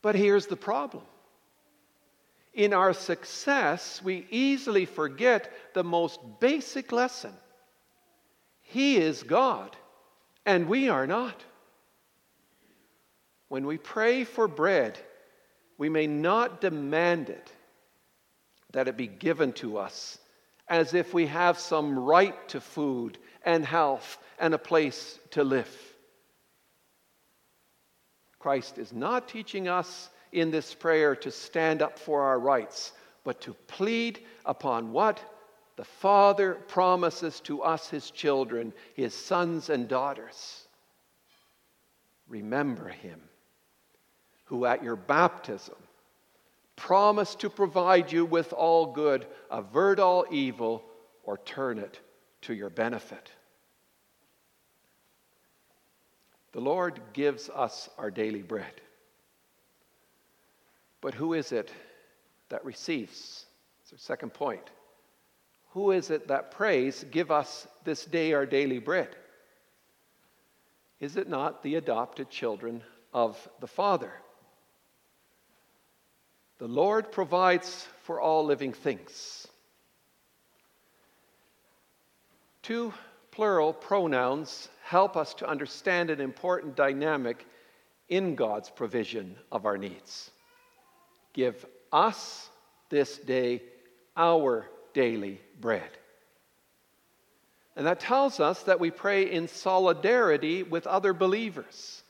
But 0.01 0.15
here's 0.15 0.47
the 0.47 0.55
problem. 0.55 1.03
In 2.53 2.73
our 2.73 2.93
success, 2.93 4.01
we 4.03 4.27
easily 4.29 4.85
forget 4.85 5.51
the 5.73 5.83
most 5.83 6.19
basic 6.39 6.91
lesson 6.91 7.33
He 8.61 8.97
is 8.97 9.23
God, 9.23 9.75
and 10.45 10.67
we 10.67 10.89
are 10.89 11.07
not. 11.07 11.43
When 13.49 13.65
we 13.65 13.77
pray 13.77 14.23
for 14.23 14.47
bread, 14.47 14.97
we 15.77 15.89
may 15.89 16.07
not 16.07 16.61
demand 16.61 17.29
it, 17.29 17.51
that 18.71 18.87
it 18.87 18.97
be 18.97 19.07
given 19.07 19.53
to 19.53 19.77
us, 19.77 20.17
as 20.67 20.93
if 20.93 21.13
we 21.13 21.27
have 21.27 21.59
some 21.59 21.97
right 21.97 22.47
to 22.49 22.61
food 22.61 23.17
and 23.45 23.65
health 23.65 24.17
and 24.39 24.53
a 24.53 24.57
place 24.57 25.19
to 25.31 25.43
live. 25.43 25.69
Christ 28.39 28.77
is 28.77 28.91
not 28.91 29.27
teaching 29.27 29.67
us 29.67 30.09
in 30.31 30.51
this 30.51 30.73
prayer 30.73 31.15
to 31.17 31.31
stand 31.31 31.81
up 31.81 31.97
for 31.97 32.23
our 32.23 32.39
rights, 32.39 32.91
but 33.23 33.39
to 33.41 33.53
plead 33.67 34.19
upon 34.45 34.91
what 34.91 35.19
the 35.75 35.85
Father 35.85 36.55
promises 36.67 37.39
to 37.41 37.61
us, 37.61 37.89
his 37.89 38.11
children, 38.11 38.73
his 38.95 39.13
sons 39.13 39.69
and 39.69 39.87
daughters. 39.87 40.67
Remember 42.27 42.89
him 42.89 43.21
who 44.45 44.65
at 44.65 44.83
your 44.83 44.95
baptism 44.95 45.75
promised 46.75 47.39
to 47.39 47.49
provide 47.49 48.11
you 48.11 48.25
with 48.25 48.53
all 48.53 48.87
good, 48.87 49.25
avert 49.51 49.99
all 49.99 50.25
evil, 50.31 50.83
or 51.23 51.37
turn 51.39 51.77
it 51.77 51.99
to 52.41 52.53
your 52.53 52.69
benefit. 52.69 53.31
The 56.51 56.61
Lord 56.61 56.99
gives 57.13 57.49
us 57.49 57.89
our 57.97 58.11
daily 58.11 58.41
bread. 58.41 58.81
But 61.01 61.13
who 61.13 61.33
is 61.33 61.51
it 61.51 61.71
that 62.49 62.63
receives? 62.63 63.45
It's 63.81 63.91
our 63.91 63.97
second 63.97 64.33
point. 64.33 64.69
Who 65.71 65.91
is 65.91 66.11
it 66.11 66.27
that 66.27 66.51
prays, 66.51 67.03
Give 67.11 67.31
us 67.31 67.67
this 67.83 68.05
day 68.05 68.33
our 68.33 68.45
daily 68.45 68.79
bread? 68.79 69.09
Is 70.99 71.17
it 71.17 71.27
not 71.27 71.63
the 71.63 71.75
adopted 71.75 72.29
children 72.29 72.83
of 73.13 73.49
the 73.59 73.67
Father? 73.67 74.13
The 76.63 76.69
Lord 76.69 77.11
provides 77.11 77.85
for 78.03 78.21
all 78.21 78.45
living 78.45 78.71
things. 78.71 79.45
Two 82.61 82.93
plural 83.31 83.73
pronouns 83.73 84.69
help 84.81 85.17
us 85.17 85.33
to 85.33 85.45
understand 85.45 86.09
an 86.09 86.21
important 86.21 86.77
dynamic 86.77 87.45
in 88.07 88.35
God's 88.35 88.69
provision 88.69 89.35
of 89.51 89.65
our 89.65 89.77
needs. 89.77 90.31
Give 91.33 91.65
us 91.91 92.49
this 92.87 93.17
day 93.17 93.61
our 94.15 94.65
daily 94.93 95.41
bread. 95.59 95.89
And 97.75 97.85
that 97.87 97.99
tells 97.99 98.39
us 98.39 98.63
that 98.63 98.79
we 98.79 98.89
pray 98.89 99.29
in 99.29 99.49
solidarity 99.49 100.63
with 100.63 100.87
other 100.87 101.11
believers. 101.11 102.02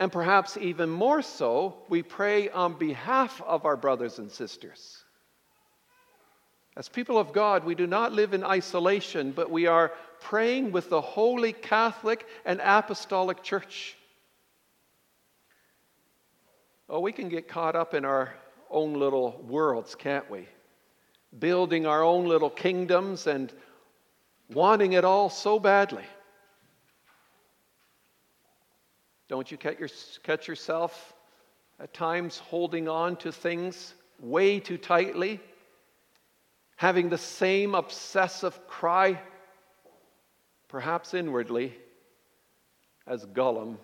And 0.00 0.10
perhaps 0.10 0.56
even 0.56 0.88
more 0.88 1.20
so, 1.20 1.76
we 1.90 2.02
pray 2.02 2.48
on 2.48 2.78
behalf 2.78 3.42
of 3.42 3.66
our 3.66 3.76
brothers 3.76 4.18
and 4.18 4.30
sisters. 4.30 5.04
As 6.74 6.88
people 6.88 7.18
of 7.18 7.34
God, 7.34 7.64
we 7.64 7.74
do 7.74 7.86
not 7.86 8.12
live 8.12 8.32
in 8.32 8.42
isolation, 8.42 9.32
but 9.32 9.50
we 9.50 9.66
are 9.66 9.92
praying 10.20 10.72
with 10.72 10.88
the 10.88 11.02
Holy 11.02 11.52
Catholic 11.52 12.26
and 12.46 12.60
Apostolic 12.64 13.42
Church. 13.42 13.94
Oh, 16.88 17.00
we 17.00 17.12
can 17.12 17.28
get 17.28 17.46
caught 17.46 17.76
up 17.76 17.92
in 17.92 18.06
our 18.06 18.32
own 18.70 18.94
little 18.94 19.44
worlds, 19.46 19.94
can't 19.94 20.30
we? 20.30 20.48
Building 21.38 21.84
our 21.86 22.02
own 22.02 22.24
little 22.24 22.48
kingdoms 22.48 23.26
and 23.26 23.52
wanting 24.48 24.94
it 24.94 25.04
all 25.04 25.28
so 25.28 25.58
badly. 25.58 26.06
Don't 29.30 29.48
you 29.48 29.56
catch 29.56 30.48
yourself 30.48 31.14
at 31.78 31.94
times 31.94 32.38
holding 32.38 32.88
on 32.88 33.14
to 33.18 33.30
things 33.30 33.94
way 34.18 34.58
too 34.58 34.76
tightly, 34.76 35.38
having 36.74 37.08
the 37.08 37.16
same 37.16 37.76
obsessive 37.76 38.66
cry, 38.66 39.20
perhaps 40.66 41.14
inwardly, 41.14 41.78
as 43.06 43.24
Gollum 43.24 43.76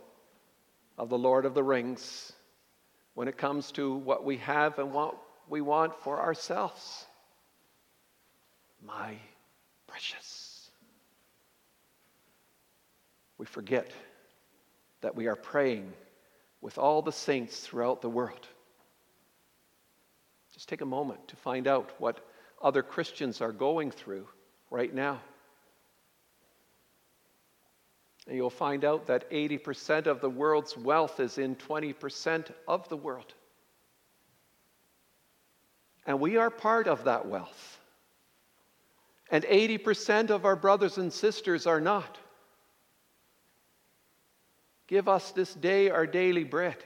of 0.98 1.11
the 1.11 1.18
Lord 1.18 1.44
of 1.44 1.54
the 1.54 1.62
Rings 1.62 2.32
when 3.14 3.28
it 3.28 3.38
comes 3.38 3.70
to 3.72 3.94
what 3.94 4.24
we 4.24 4.38
have 4.38 4.80
and 4.80 4.92
what 4.92 5.16
we 5.48 5.61
want 5.61 5.94
for 6.02 6.20
ourselves. 6.20 7.06
My 8.85 9.14
precious. 9.87 10.70
We 13.38 13.46
forget 13.46 13.92
that 15.00 15.14
we 15.14 15.26
are 15.26 15.37
praying 15.37 15.92
with 16.61 16.78
all 16.78 17.02
the 17.02 17.12
saints 17.12 17.61
throughout 17.61 18.02
the 18.02 18.09
world. 18.09 18.46
Just 20.52 20.68
take 20.68 20.80
a 20.80 20.87
moment 20.87 21.28
to 21.28 21.37
find 21.37 21.66
out 21.66 21.90
what 21.98 22.20
other 22.62 22.82
Christians 22.82 23.40
are 23.40 23.52
going 23.52 23.90
through 23.90 24.26
right 24.70 24.92
now. 24.92 25.20
And 28.26 28.37
you'll 28.37 28.50
find 28.50 28.85
out 28.85 29.06
that 29.06 29.30
80% 29.30 30.06
of 30.06 30.20
the 30.20 30.30
world's 30.30 30.76
wealth 30.76 31.20
is 31.20 31.38
in 31.38 31.54
20% 31.56 32.50
of 32.66 32.88
the 32.88 32.96
world. 32.96 33.35
And 36.06 36.20
we 36.20 36.37
are 36.37 36.50
part 36.50 36.88
of 36.88 37.04
that 37.04 37.26
wealth. 37.26 37.78
And 39.30 39.44
80% 39.44 40.30
of 40.30 40.44
our 40.44 40.56
brothers 40.56 40.98
and 40.98 41.12
sisters 41.12 41.66
are 41.66 41.80
not. 41.80 42.18
Give 44.87 45.09
us 45.09 45.33
this 45.33 45.53
day 45.55 45.90
our 45.90 46.07
daily 46.07 46.44
bread. 46.44 46.77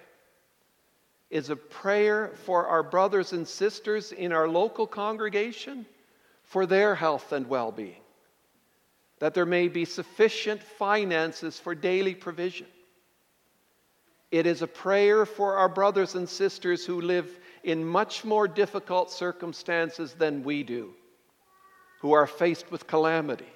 Is 1.31 1.51
a 1.51 1.57
prayer 1.57 2.33
for 2.45 2.67
our 2.67 2.83
brothers 2.83 3.33
and 3.33 3.47
sisters 3.47 4.11
in 4.11 4.33
our 4.33 4.49
local 4.49 4.87
congregation 4.87 5.87
for 6.43 6.67
their 6.67 6.97
health 6.97 7.33
and 7.33 7.49
well 7.49 7.71
being 7.71 8.01
that 9.21 9.35
there 9.35 9.47
may 9.47 9.69
be 9.69 9.85
sufficient 9.85 10.63
finances 10.63 11.61
for 11.61 11.75
daily 11.75 12.15
provision. 12.15 12.67
It 14.31 14.47
is 14.47 14.63
a 14.63 14.67
prayer 14.67 15.27
for 15.27 15.57
our 15.57 15.69
brothers 15.69 16.15
and 16.15 16.29
sisters 16.29 16.85
who 16.85 17.01
live 17.01 17.39
in 17.63 17.85
much 17.85 18.25
more 18.25 18.49
difficult 18.49 19.11
circumstances 19.11 20.15
than 20.15 20.43
we 20.43 20.63
do, 20.63 20.95
who 22.01 22.13
are 22.13 22.27
faced 22.27 22.71
with 22.71 22.87
calamity 22.87 23.53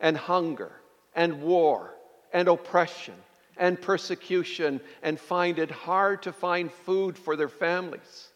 and 0.00 0.16
hunger 0.16 0.72
and 1.14 1.42
war 1.42 1.94
and 2.32 2.48
oppression 2.48 3.14
and 3.56 3.80
persecution 3.80 4.80
and 5.02 5.18
find 5.18 5.58
it 5.58 5.70
hard 5.70 6.22
to 6.22 6.32
find 6.32 6.72
food 6.72 7.16
for 7.16 7.36
their 7.36 7.48
families. 7.48 8.28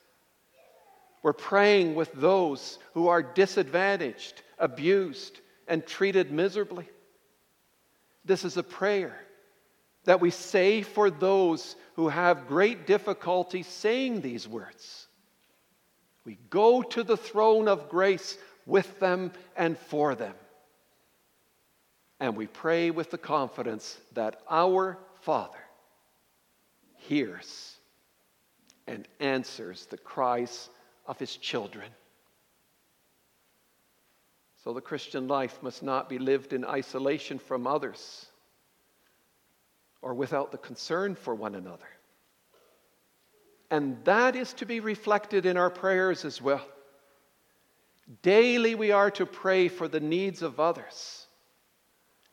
We're 1.22 1.32
praying 1.32 1.94
with 1.94 2.12
those 2.12 2.78
who 2.94 3.08
are 3.08 3.22
disadvantaged, 3.22 4.42
abused, 4.58 5.40
and 5.66 5.86
treated 5.86 6.30
miserably. 6.30 6.88
This 8.24 8.44
is 8.44 8.56
a 8.56 8.62
prayer 8.62 9.18
that 10.04 10.20
we 10.20 10.30
say 10.30 10.82
for 10.82 11.10
those 11.10 11.76
who 11.96 12.08
have 12.08 12.48
great 12.48 12.86
difficulty 12.86 13.62
saying 13.62 14.20
these 14.20 14.46
words. 14.46 15.06
We 16.24 16.38
go 16.50 16.82
to 16.82 17.02
the 17.02 17.16
throne 17.16 17.68
of 17.68 17.88
grace 17.88 18.38
with 18.66 19.00
them 19.00 19.32
and 19.56 19.76
for 19.76 20.14
them. 20.14 20.34
And 22.20 22.36
we 22.36 22.46
pray 22.46 22.90
with 22.90 23.10
the 23.10 23.18
confidence 23.18 23.98
that 24.12 24.40
our 24.48 24.98
Father 25.20 25.58
hears 26.96 27.76
and 28.86 29.06
answers 29.20 29.86
the 29.86 29.98
cries 29.98 30.68
of 31.06 31.18
his 31.18 31.36
children. 31.36 31.90
So 34.64 34.72
the 34.72 34.80
Christian 34.80 35.28
life 35.28 35.62
must 35.62 35.82
not 35.82 36.08
be 36.08 36.18
lived 36.18 36.52
in 36.52 36.64
isolation 36.64 37.38
from 37.38 37.66
others 37.66 38.26
or 40.02 40.14
without 40.14 40.52
the 40.52 40.58
concern 40.58 41.14
for 41.14 41.34
one 41.34 41.54
another. 41.54 41.88
And 43.70 44.02
that 44.04 44.34
is 44.34 44.52
to 44.54 44.66
be 44.66 44.80
reflected 44.80 45.46
in 45.46 45.56
our 45.56 45.70
prayers 45.70 46.24
as 46.24 46.40
well. 46.40 46.66
Daily 48.22 48.74
we 48.74 48.90
are 48.90 49.10
to 49.12 49.26
pray 49.26 49.68
for 49.68 49.86
the 49.86 50.00
needs 50.00 50.42
of 50.42 50.58
others. 50.58 51.27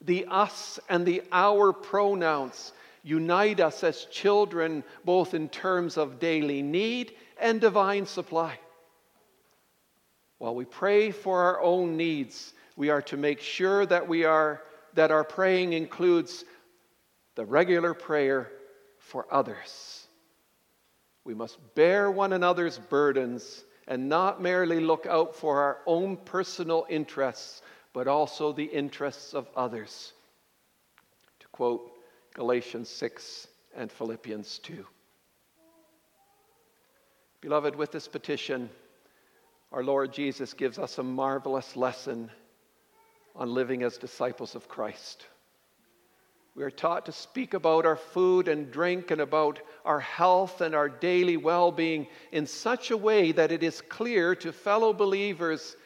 The 0.02 0.26
us 0.30 0.80
and 0.90 1.06
the 1.06 1.24
our 1.32 1.74
pronouns 1.74 2.74
unite 3.04 3.60
us 3.60 3.84
as 3.84 4.06
children, 4.06 4.84
both 5.04 5.34
in 5.34 5.50
terms 5.50 5.98
of 5.98 6.20
daily 6.20 6.62
need 6.62 7.14
and 7.40 7.62
divine 7.62 8.06
supply. 8.06 8.60
While 10.38 10.56
we 10.56 10.66
pray 10.66 11.12
for 11.12 11.44
our 11.44 11.62
own 11.62 11.98
needs, 11.98 12.54
we 12.76 12.90
are 12.90 13.02
to 13.04 13.18
make 13.18 13.40
sure 13.40 13.86
that 13.86 14.08
we 14.08 14.26
are 14.26 14.62
that 14.96 15.12
our 15.12 15.24
praying 15.24 15.74
includes 15.74 16.46
the 17.36 17.46
regular 17.46 17.94
prayer 17.94 18.52
for 18.98 19.28
others. 19.32 20.08
We 21.26 21.34
must 21.34 21.58
bear 21.76 22.10
one 22.10 22.34
another's 22.34 22.78
burdens 22.78 23.66
and 23.88 24.10
not 24.10 24.42
merely 24.42 24.80
look 24.80 25.06
out 25.06 25.36
for 25.36 25.60
our 25.62 25.80
own 25.86 26.18
personal 26.18 26.86
interests, 26.90 27.62
but 27.96 28.10
also 28.10 28.52
the 28.52 28.66
interests 28.66 29.34
of 29.34 29.48
others. 29.56 30.12
To 31.40 31.48
quote 31.54 31.94
Galatians 32.34 32.90
6 32.90 33.48
and 33.74 33.90
Philippians 33.90 34.60
2. 34.60 34.86
Beloved, 37.40 37.74
with 37.78 37.94
this 37.94 38.10
petition, 38.10 38.70
our 39.72 39.82
Lord 39.82 40.12
Jesus 40.12 40.52
gives 40.52 40.78
us 40.78 40.98
a 40.98 41.04
marvelous 41.04 41.78
lesson 41.78 42.30
on 43.34 43.54
living 43.54 43.82
as 43.82 43.98
disciples 43.98 44.56
of 44.56 44.68
Christ. 44.68 45.28
We 46.54 46.64
are 46.64 46.72
taught 46.72 47.06
to 47.06 47.14
speak 47.14 47.54
about 47.54 47.86
our 47.86 47.96
food 47.96 48.50
and 48.50 48.70
drink 48.74 49.12
and 49.12 49.22
about 49.22 49.62
our 49.86 50.02
health 50.02 50.60
and 50.60 50.76
our 50.76 50.90
daily 50.90 51.38
well 51.38 51.72
being 51.72 52.08
in 52.34 52.46
such 52.46 52.92
a 52.92 52.98
way 52.98 53.32
that 53.32 53.54
it 53.54 53.64
is 53.64 53.80
clear 53.80 54.36
to 54.36 54.52
fellow 54.52 54.92
believers 54.92 55.78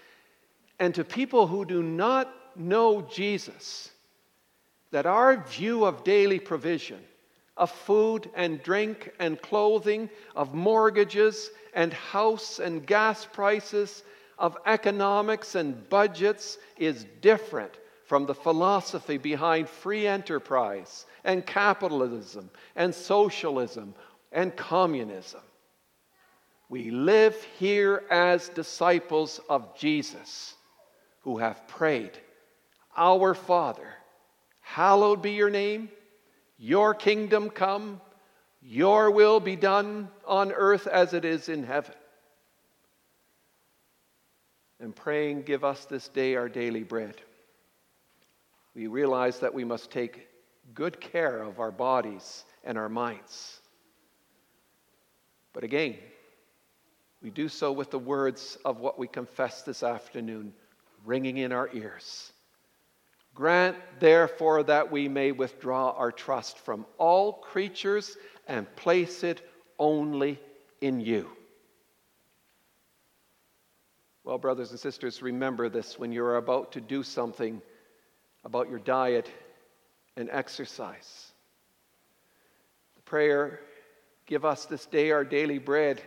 and 0.79 0.95
to 0.95 1.03
people 1.03 1.47
who 1.47 1.65
do 1.65 1.83
not 1.83 2.33
know 2.55 3.01
Jesus 3.01 3.91
that 4.91 5.05
our 5.05 5.37
view 5.45 5.85
of 5.85 6.03
daily 6.03 6.39
provision, 6.39 6.99
of 7.57 7.69
food 7.69 8.29
and 8.35 8.63
drink 8.63 9.11
and 9.19 9.41
clothing, 9.41 10.09
of 10.35 10.55
mortgages 10.55 11.51
and 11.73 11.93
house 11.93 12.59
and 12.59 12.85
gas 12.87 13.25
prices, 13.25 14.03
of 14.39 14.57
economics 14.65 15.55
and 15.55 15.87
budgets 15.89 16.57
is 16.77 17.05
different 17.21 17.73
from 18.05 18.25
the 18.25 18.33
philosophy 18.33 19.17
behind 19.17 19.69
free 19.69 20.07
enterprise 20.07 21.05
and 21.23 21.45
capitalism 21.45 22.49
and 22.75 22.95
socialism 22.95 23.93
and 24.31 24.55
communism. 24.55 25.41
We 26.69 26.89
live 26.89 27.35
here 27.59 28.03
as 28.09 28.49
disciples 28.49 29.39
of 29.49 29.77
Jesus 29.77 30.55
who 31.21 31.37
have 31.37 31.67
prayed, 31.67 32.11
Our 32.95 33.33
Father, 33.33 33.87
hallowed 34.61 35.21
be 35.21 35.31
your 35.31 35.49
name, 35.49 35.89
your 36.57 36.93
kingdom 36.93 37.49
come, 37.49 38.01
your 38.61 39.11
will 39.11 39.39
be 39.39 39.55
done 39.55 40.09
on 40.27 40.51
earth 40.51 40.87
as 40.87 41.13
it 41.13 41.25
is 41.25 41.49
in 41.49 41.63
heaven. 41.63 41.95
And 44.79 44.95
praying, 44.95 45.43
Give 45.43 45.63
us 45.63 45.85
this 45.85 46.07
day 46.07 46.35
our 46.35 46.49
daily 46.49 46.83
bread. 46.83 47.15
We 48.75 48.87
realize 48.87 49.39
that 49.39 49.53
we 49.53 49.63
must 49.63 49.91
take 49.91 50.27
good 50.73 51.01
care 51.01 51.41
of 51.41 51.59
our 51.59 51.71
bodies 51.71 52.45
and 52.63 52.77
our 52.77 52.89
minds. 52.89 53.59
But 55.53 55.63
again, 55.63 55.97
we 57.21 57.29
do 57.29 57.49
so 57.49 57.71
with 57.71 57.91
the 57.91 57.99
words 57.99 58.57
of 58.63 58.79
what 58.79 58.97
we 58.97 59.07
confess 59.07 59.63
this 59.63 59.83
afternoon 59.83 60.53
ringing 61.05 61.37
in 61.37 61.51
our 61.51 61.69
ears. 61.73 62.31
Grant, 63.33 63.77
therefore, 63.99 64.63
that 64.63 64.91
we 64.91 65.07
may 65.07 65.31
withdraw 65.31 65.91
our 65.91 66.11
trust 66.11 66.57
from 66.57 66.85
all 66.97 67.33
creatures 67.33 68.17
and 68.47 68.73
place 68.75 69.23
it 69.23 69.41
only 69.77 70.39
in 70.81 70.99
you. 70.99 71.29
Well, 74.23 74.37
brothers 74.37 74.71
and 74.71 74.79
sisters, 74.79 75.21
remember 75.21 75.69
this 75.69 75.97
when 75.97 76.11
you're 76.11 76.37
about 76.37 76.73
to 76.73 76.81
do 76.81 77.03
something 77.03 77.61
about 78.43 78.69
your 78.69 78.79
diet 78.79 79.29
and 80.17 80.29
exercise. 80.31 81.31
The 82.95 83.01
prayer, 83.03 83.61
Give 84.29 84.45
us 84.45 84.65
this 84.65 84.85
day 84.85 85.09
our 85.09 85.23
daily 85.23 85.57
bread, 85.57 86.03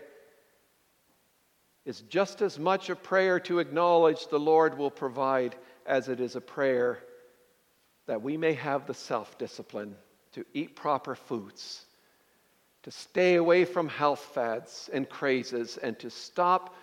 is 1.85 2.03
just 2.03 2.43
as 2.43 2.59
much 2.59 2.91
a 2.91 2.97
prayer 2.97 3.41
to 3.41 3.59
acknowledge 3.59 4.29
the 4.29 4.39
Lord 4.39 4.79
will 4.79 4.91
provide 4.91 5.57
as 5.87 6.09
it 6.09 6.21
is 6.21 6.37
a 6.37 6.41
prayer 6.41 6.99
that 8.07 8.23
we 8.23 8.37
may 8.37 8.53
have 8.55 8.87
the 8.87 8.95
self 8.95 9.39
discipline 9.39 9.97
to 10.33 10.45
eat 10.55 10.77
proper 10.77 11.15
foods 11.15 11.87
to 12.83 12.91
stay 12.91 13.37
away 13.37 13.65
from 13.65 13.89
health 13.89 14.31
fads 14.35 14.91
and 14.93 15.09
crazes 15.09 15.79
and 15.79 15.99
to 16.01 16.11
stop 16.11 16.75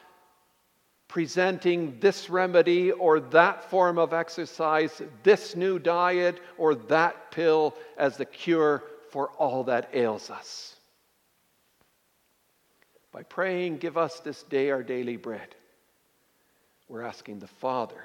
presenting 1.07 1.99
this 1.99 2.29
remedy 2.29 2.91
or 2.91 3.19
that 3.19 3.69
form 3.69 3.97
of 3.97 4.13
exercise, 4.13 5.01
this 5.23 5.55
new 5.55 5.79
diet 5.79 6.39
or 6.57 6.75
that 6.75 7.31
pill 7.31 7.75
as 7.97 8.15
the 8.15 8.25
cure 8.25 8.83
for 9.09 9.29
all 9.31 9.63
that 9.63 9.89
ails 9.93 10.29
us. 10.29 10.75
By 13.11 13.23
praying, 13.23 13.77
Give 13.77 13.97
us 13.97 14.19
this 14.19 14.43
day 14.43 14.69
our 14.69 14.83
daily 14.83 15.17
bread, 15.17 15.55
we're 16.87 17.03
asking 17.03 17.39
the 17.39 17.47
Father 17.47 18.03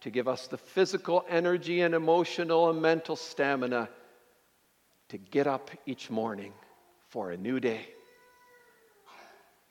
to 0.00 0.10
give 0.10 0.26
us 0.26 0.48
the 0.48 0.58
physical 0.58 1.24
energy 1.28 1.80
and 1.80 1.94
emotional 1.94 2.70
and 2.70 2.82
mental 2.82 3.14
stamina 3.14 3.88
to 5.08 5.18
get 5.18 5.46
up 5.46 5.70
each 5.86 6.10
morning 6.10 6.52
for 7.08 7.30
a 7.30 7.36
new 7.36 7.60
day. 7.60 7.86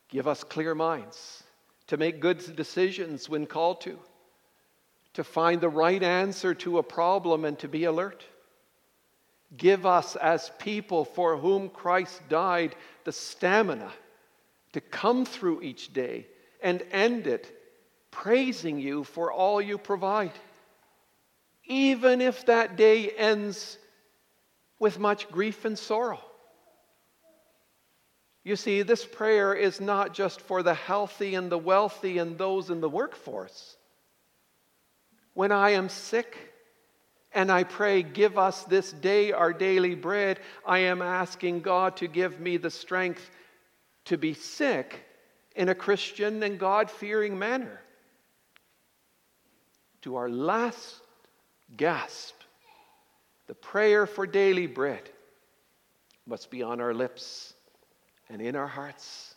Give 0.08 0.28
us 0.28 0.44
clear 0.44 0.74
minds 0.74 1.44
to 1.88 1.98
make 1.98 2.22
good 2.22 2.56
decisions 2.56 3.28
when 3.28 3.46
called 3.46 3.82
to, 3.82 3.98
to 5.16 5.24
find 5.24 5.60
the 5.60 5.70
right 5.70 6.02
answer 6.02 6.54
to 6.54 6.78
a 6.78 6.84
problem 6.84 7.44
and 7.44 7.60
to 7.60 7.68
be 7.68 7.84
alert. 7.84 8.24
Give 9.58 9.86
us, 9.86 10.16
as 10.16 10.52
people 10.60 11.04
for 11.04 11.36
whom 11.36 11.68
Christ 11.68 12.22
died, 12.30 12.76
the 13.04 13.12
stamina 13.12 13.92
to 14.74 14.82
come 14.82 15.26
through 15.26 15.62
each 15.62 15.94
day 15.94 16.28
and 16.62 16.84
end 16.92 17.28
it 17.28 17.52
praising 18.12 18.80
you 18.80 19.04
for 19.04 19.32
all 19.32 19.62
you 19.62 19.78
provide. 19.78 20.34
Even 21.66 22.22
if 22.22 22.46
that 22.46 22.76
day 22.76 23.10
ends 23.10 23.78
with 24.80 25.00
much 25.00 25.30
grief 25.30 25.64
and 25.66 25.80
sorrow. 25.80 26.20
You 28.44 28.56
see, 28.56 28.82
this 28.82 29.06
prayer 29.06 29.54
is 29.54 29.80
not 29.80 30.14
just 30.14 30.42
for 30.42 30.64
the 30.64 30.74
healthy 30.74 31.36
and 31.36 31.52
the 31.52 31.58
wealthy 31.58 32.18
and 32.18 32.38
those 32.38 32.70
in 32.70 32.82
the 32.82 32.90
workforce. 32.90 33.78
When 35.34 35.52
I 35.52 35.72
am 35.72 35.88
sick 35.88 36.36
and 37.32 37.52
I 37.52 37.64
pray, 37.64 38.02
Give 38.02 38.38
us 38.38 38.64
this 38.64 38.92
day 38.92 39.32
our 39.32 39.54
daily 39.54 39.94
bread, 39.94 40.40
I 40.66 40.80
am 40.80 41.02
asking 41.02 41.62
God 41.62 41.98
to 41.98 42.08
give 42.08 42.40
me 42.40 42.58
the 42.58 42.72
strength 42.72 43.30
to 44.06 44.18
be 44.18 44.34
sick 44.34 45.06
in 45.56 45.70
a 45.70 45.76
Christian 45.76 46.42
and 46.44 46.60
God 46.60 46.90
fearing 46.90 47.38
manner. 47.38 47.80
To 50.02 50.16
our 50.16 50.30
last 50.30 51.02
gasp, 51.78 52.36
the 53.48 53.54
prayer 53.54 54.06
for 54.06 54.26
daily 54.26 54.68
bread 54.68 55.10
must 56.26 56.50
be 56.50 56.64
on 56.64 56.82
our 56.82 56.94
lips 56.94 57.54
and 58.30 58.42
in 58.42 58.56
our 58.56 58.68
hearts. 58.68 59.36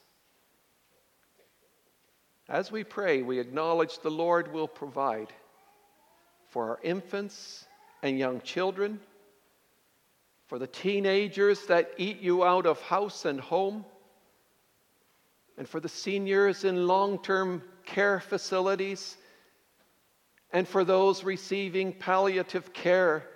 As 2.48 2.70
we 2.70 2.84
pray, 2.84 3.22
we 3.22 3.38
acknowledge 3.38 3.98
the 3.98 4.10
Lord 4.10 4.52
will 4.52 4.68
provide 4.68 5.32
for 6.50 6.70
our 6.70 6.78
infants 6.82 7.66
and 8.02 8.18
young 8.18 8.40
children, 8.42 9.00
for 10.46 10.58
the 10.58 10.66
teenagers 10.66 11.66
that 11.66 11.90
eat 11.96 12.20
you 12.20 12.44
out 12.44 12.66
of 12.66 12.80
house 12.82 13.24
and 13.24 13.40
home, 13.40 13.84
and 15.56 15.68
for 15.68 15.80
the 15.80 15.88
seniors 15.88 16.64
in 16.64 16.86
long 16.86 17.22
term 17.22 17.62
care 17.84 18.20
facilities, 18.20 19.16
and 20.52 20.66
for 20.66 20.84
those 20.84 21.24
receiving 21.24 21.92
palliative 21.92 22.72
care 22.72 23.28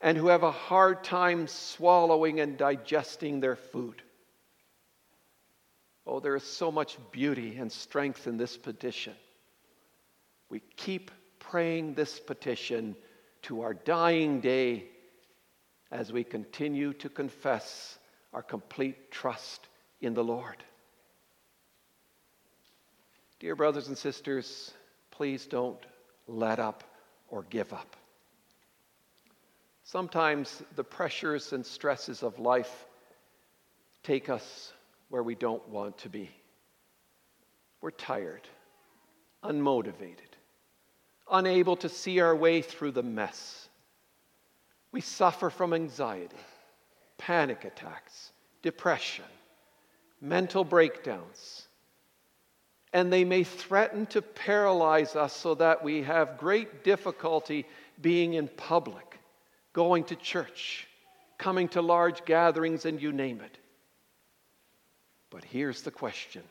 and 0.00 0.16
who 0.16 0.28
have 0.28 0.42
a 0.42 0.50
hard 0.50 1.02
time 1.02 1.46
swallowing 1.46 2.40
and 2.40 2.56
digesting 2.56 3.40
their 3.40 3.56
food. 3.56 4.02
Oh, 6.06 6.20
there 6.20 6.36
is 6.36 6.44
so 6.44 6.70
much 6.70 6.96
beauty 7.10 7.56
and 7.56 7.70
strength 7.70 8.26
in 8.26 8.36
this 8.36 8.56
petition. 8.56 9.14
We 10.48 10.60
keep 10.76 11.10
praying 11.38 11.94
this 11.94 12.18
petition 12.18 12.96
to 13.42 13.60
our 13.62 13.74
dying 13.74 14.40
day 14.40 14.84
as 15.90 16.12
we 16.12 16.24
continue 16.24 16.92
to 16.94 17.08
confess 17.08 17.98
our 18.32 18.42
complete 18.42 19.10
trust 19.10 19.68
in 20.00 20.14
the 20.14 20.24
Lord. 20.24 20.56
Dear 23.40 23.54
brothers 23.54 23.88
and 23.88 23.96
sisters, 23.96 24.72
please 25.10 25.46
don't 25.46 25.78
let 26.26 26.58
up 26.58 26.82
or 27.28 27.44
give 27.44 27.72
up. 27.72 27.96
Sometimes 29.84 30.62
the 30.76 30.84
pressures 30.84 31.52
and 31.52 31.64
stresses 31.64 32.22
of 32.22 32.38
life 32.38 32.86
take 34.02 34.28
us 34.28 34.72
where 35.08 35.22
we 35.22 35.34
don't 35.34 35.66
want 35.68 35.96
to 35.98 36.08
be. 36.08 36.30
We're 37.80 37.92
tired, 37.92 38.42
unmotivated, 39.44 40.34
unable 41.30 41.76
to 41.76 41.88
see 41.88 42.20
our 42.20 42.34
way 42.34 42.60
through 42.60 42.90
the 42.90 43.02
mess. 43.02 43.68
We 44.90 45.00
suffer 45.00 45.48
from 45.48 45.72
anxiety, 45.72 46.36
panic 47.18 47.64
attacks, 47.64 48.32
depression, 48.62 49.24
mental 50.20 50.64
breakdowns. 50.64 51.67
And 52.92 53.12
they 53.12 53.24
may 53.24 53.44
threaten 53.44 54.06
to 54.06 54.22
paralyze 54.22 55.14
us 55.14 55.36
so 55.36 55.54
that 55.56 55.82
we 55.82 56.02
have 56.02 56.38
great 56.38 56.84
difficulty 56.84 57.66
being 58.00 58.34
in 58.34 58.48
public, 58.48 59.18
going 59.72 60.04
to 60.04 60.16
church, 60.16 60.86
coming 61.36 61.68
to 61.68 61.82
large 61.82 62.24
gatherings, 62.24 62.86
and 62.86 63.00
you 63.00 63.12
name 63.12 63.40
it. 63.40 63.58
But 65.30 65.44
here's 65.44 65.82
the 65.82 65.90
question 65.90 66.42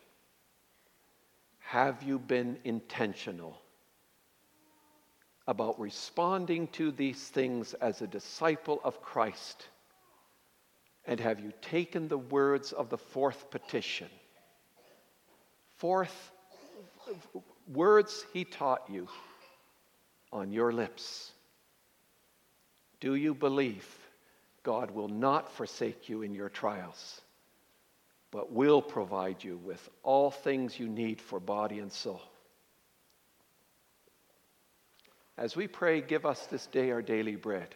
Have 1.60 2.04
you 2.04 2.20
been 2.20 2.60
intentional 2.64 3.60
about 5.48 5.80
responding 5.80 6.68
to 6.68 6.92
these 6.92 7.30
things 7.30 7.74
as 7.76 8.02
a 8.02 8.08
disciple 8.08 8.82
of 8.84 9.02
Christ? 9.02 9.68
And 11.06 11.20
have 11.22 11.40
you 11.40 11.54
taken 11.62 12.10
the 12.10 12.18
words 12.18 12.74
of 12.74 12.90
the 12.90 12.98
fourth 12.98 13.50
petition? 13.50 14.10
Fourth 15.78 16.32
words 17.68 18.26
he 18.34 18.44
taught 18.44 18.84
you 18.90 19.08
on 20.32 20.52
your 20.52 20.72
lips. 20.72 21.32
Do 23.00 23.16
you 23.16 23.34
believe 23.34 23.88
God 24.64 24.92
will 24.92 25.08
not 25.08 25.52
forsake 25.52 26.10
you 26.10 26.22
in 26.22 26.34
your 26.34 26.50
trials? 26.50 27.22
but 28.32 28.52
will 28.52 28.82
provide 28.82 29.44
you 29.44 29.58
with 29.58 29.90
all 30.04 30.32
things 30.32 30.80
you 30.80 30.88
need 30.88 31.22
for 31.22 31.40
body 31.40 31.80
and 31.80 31.92
soul. 31.92 32.22
As 35.38 35.56
we 35.56 35.68
pray, 35.68 36.02
give 36.02 36.26
us 36.26 36.46
this 36.48 36.66
day 36.68 36.92
our 36.92 37.02
daily 37.02 37.36
bread. 37.36 37.76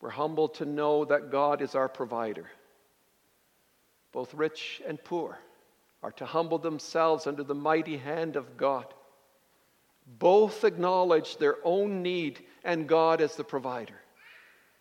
We're 0.00 0.10
humbled 0.10 0.54
to 0.54 0.64
know 0.64 1.04
that 1.04 1.30
God 1.30 1.60
is 1.60 1.74
our 1.74 1.88
provider. 1.88 2.46
Both 4.12 4.34
rich 4.34 4.80
and 4.86 5.02
poor 5.02 5.38
are 6.02 6.12
to 6.12 6.24
humble 6.24 6.58
themselves 6.58 7.26
under 7.26 7.42
the 7.42 7.54
mighty 7.54 7.96
hand 7.96 8.36
of 8.36 8.56
God. 8.56 8.86
Both 10.18 10.64
acknowledge 10.64 11.36
their 11.36 11.56
own 11.62 12.02
need 12.02 12.40
and 12.64 12.88
God 12.88 13.20
as 13.20 13.36
the 13.36 13.44
provider. 13.44 14.00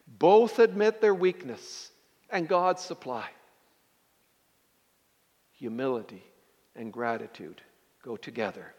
Both 0.07 0.59
admit 0.59 1.01
their 1.01 1.13
weakness 1.13 1.91
and 2.29 2.47
God's 2.47 2.81
supply 2.81 3.29
humility, 5.59 6.23
and 6.75 6.91
gratitude 6.93 7.61
go 8.01 8.15
together. 8.15 8.73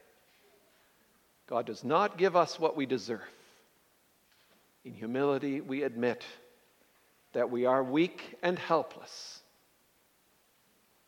God 1.46 1.66
does 1.66 1.85
not 1.85 2.16
give 2.16 2.37
us 2.37 2.59
what 2.59 2.74
we 2.74 2.87
deserve. 2.87 3.20
In 4.85 4.94
humility, 4.94 5.61
we 5.61 5.83
admit 5.83 6.24
that 7.35 7.50
we 7.50 7.66
are 7.66 7.85
weak 7.85 8.35
and 8.42 8.59
helpless. 8.59 9.39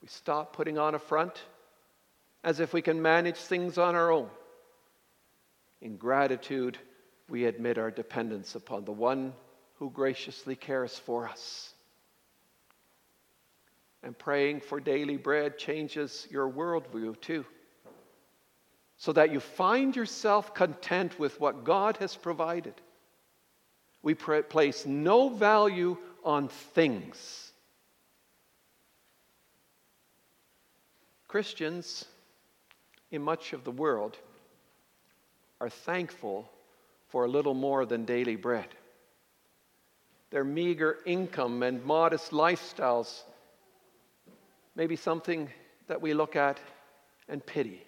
We 0.03 0.09
stop 0.09 0.55
putting 0.55 0.79
on 0.79 0.97
a 0.97 0.99
front 0.99 1.41
as 2.43 2.59
if 2.59 2.73
we 2.73 2.83
can 2.83 3.01
manage 3.01 3.37
things 3.37 3.79
on 3.79 3.95
our 3.95 4.11
own. 4.11 4.29
In 5.81 5.97
gratitude, 5.97 6.77
we 7.29 7.45
admit 7.45 7.79
our 7.79 7.91
dependence 7.91 8.57
upon 8.57 8.85
the 8.85 8.93
one 8.93 9.33
who 9.79 9.91
graciously 9.91 10.57
cares 10.57 10.99
for 10.99 11.29
us. 11.29 11.73
And 14.03 14.19
praying 14.19 14.61
for 14.61 14.81
daily 14.81 15.17
bread 15.17 15.57
changes 15.57 16.27
your 16.31 16.51
worldview 16.51 17.21
too. 17.21 17.47
So 18.97 19.13
that 19.13 19.33
you 19.33 19.39
find 19.39 19.95
yourself 19.95 20.53
content 20.53 21.19
with 21.19 21.41
what 21.41 21.65
God 21.65 21.97
has 21.99 22.17
provided. 22.17 22.75
We 24.03 24.15
place 24.15 24.85
no 24.85 25.29
value 25.29 25.97
on 26.25 26.49
things. 26.49 27.52
Christians 31.33 32.05
in 33.11 33.23
much 33.23 33.55
of 33.55 33.65
the 33.65 33.71
world 33.71 34.19
are 35.63 35.71
thankful 35.71 36.47
for 37.09 37.25
a 37.25 37.29
little 37.29 37.55
more 37.55 37.87
than 37.87 38.05
daily 38.05 38.37
bread. 38.37 38.69
Their 40.29 40.45
meager 40.45 40.99
income 41.07 41.63
and 41.63 41.83
modest 41.87 42.33
lifestyles 42.33 43.23
may 44.77 44.87
be 44.87 44.97
something 44.97 45.49
that 45.87 46.03
we 46.03 46.13
look 46.13 46.37
at 46.37 46.61
and 47.31 47.47
pity. 47.47 47.83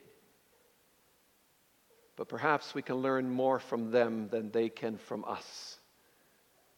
But 2.17 2.31
perhaps 2.31 2.75
we 2.75 2.81
can 2.81 2.97
learn 2.97 3.29
more 3.29 3.59
from 3.59 3.91
them 3.91 4.31
than 4.31 4.53
they 4.53 4.71
can 4.71 4.97
from 4.97 5.23
us. 5.27 5.77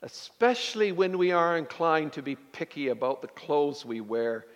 Especially 0.03 0.91
when 0.91 1.17
we 1.17 1.31
are 1.31 1.57
inclined 1.57 2.15
to 2.15 2.23
be 2.23 2.35
picky 2.35 2.89
about 2.89 3.23
the 3.23 3.29
clothes 3.29 3.85
we 3.85 4.01
wear 4.01 4.47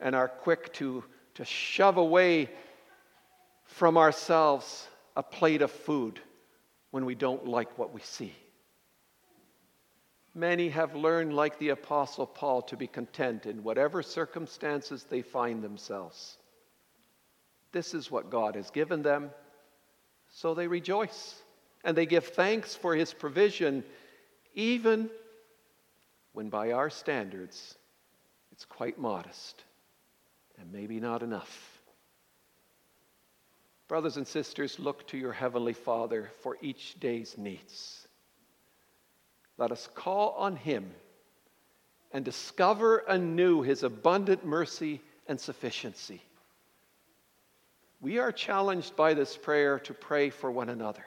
and 0.00 0.14
are 0.14 0.28
quick 0.28 0.72
to, 0.72 1.04
to 1.38 1.44
shove 1.44 1.98
away 1.98 2.50
from 3.62 3.96
ourselves 3.96 4.88
a 5.14 5.22
plate 5.22 5.62
of 5.62 5.70
food 5.70 6.18
when 6.90 7.04
we 7.04 7.14
don't 7.14 7.46
like 7.46 7.78
what 7.78 7.94
we 7.94 8.00
see. 8.00 8.34
Many 10.34 10.68
have 10.70 10.96
learned, 10.96 11.32
like 11.32 11.56
the 11.60 11.68
Apostle 11.68 12.26
Paul, 12.26 12.62
to 12.62 12.76
be 12.76 12.88
content 12.88 13.46
in 13.46 13.62
whatever 13.62 14.02
circumstances 14.02 15.04
they 15.04 15.22
find 15.22 15.62
themselves. 15.62 16.38
This 17.70 17.94
is 17.94 18.10
what 18.10 18.30
God 18.30 18.56
has 18.56 18.70
given 18.70 19.02
them, 19.02 19.30
so 20.30 20.54
they 20.54 20.66
rejoice 20.66 21.36
and 21.84 21.96
they 21.96 22.06
give 22.06 22.26
thanks 22.26 22.74
for 22.74 22.96
His 22.96 23.14
provision, 23.14 23.84
even 24.54 25.08
when 26.32 26.48
by 26.48 26.72
our 26.72 26.90
standards 26.90 27.76
it's 28.50 28.64
quite 28.64 28.98
modest 28.98 29.62
and 30.60 30.72
maybe 30.72 31.00
not 31.00 31.22
enough. 31.22 31.80
Brothers 33.88 34.16
and 34.16 34.26
sisters, 34.26 34.78
look 34.78 35.06
to 35.08 35.16
your 35.16 35.32
Heavenly 35.32 35.72
Father 35.72 36.30
for 36.42 36.58
each 36.60 37.00
day's 37.00 37.38
needs. 37.38 38.06
Let 39.56 39.72
us 39.72 39.88
call 39.94 40.34
on 40.38 40.56
Him 40.56 40.90
and 42.12 42.24
discover 42.24 42.98
anew 42.98 43.62
His 43.62 43.82
abundant 43.82 44.44
mercy 44.44 45.00
and 45.26 45.40
sufficiency. 45.40 46.22
We 48.00 48.18
are 48.18 48.30
challenged 48.30 48.94
by 48.94 49.14
this 49.14 49.36
prayer 49.36 49.78
to 49.80 49.94
pray 49.94 50.30
for 50.30 50.50
one 50.50 50.68
another, 50.68 51.04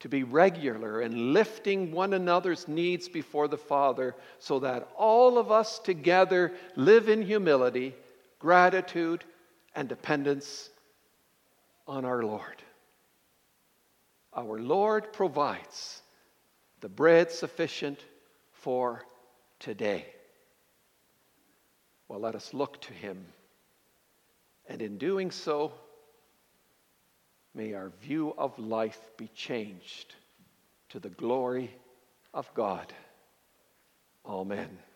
to 0.00 0.08
be 0.08 0.24
regular 0.24 1.02
in 1.02 1.32
lifting 1.32 1.92
one 1.92 2.14
another's 2.14 2.66
needs 2.66 3.08
before 3.08 3.46
the 3.46 3.58
Father, 3.58 4.16
so 4.38 4.58
that 4.60 4.88
all 4.96 5.38
of 5.38 5.52
us 5.52 5.78
together 5.78 6.52
live 6.74 7.08
in 7.08 7.22
humility, 7.22 7.94
gratitude, 8.42 9.24
and 9.76 9.88
dependence 9.88 10.68
on 11.86 12.04
our 12.04 12.24
Lord. 12.24 12.60
Our 14.34 14.58
Lord 14.58 15.12
provides 15.12 16.02
the 16.80 16.88
bread 16.88 17.30
sufficient 17.30 18.00
for 18.50 19.04
today. 19.60 20.04
Well, 22.08 22.18
let 22.18 22.34
us 22.34 22.52
look 22.52 22.80
to 22.82 22.92
him. 22.92 23.24
And 24.68 24.82
in 24.82 24.98
doing 24.98 25.30
so, 25.30 25.72
may 27.54 27.74
our 27.74 27.92
view 28.00 28.34
of 28.36 28.58
life 28.58 29.00
be 29.16 29.28
changed 29.28 30.16
to 30.88 30.98
the 30.98 31.10
glory 31.10 31.70
of 32.34 32.52
God. 32.54 32.92
Amen. 34.26 34.91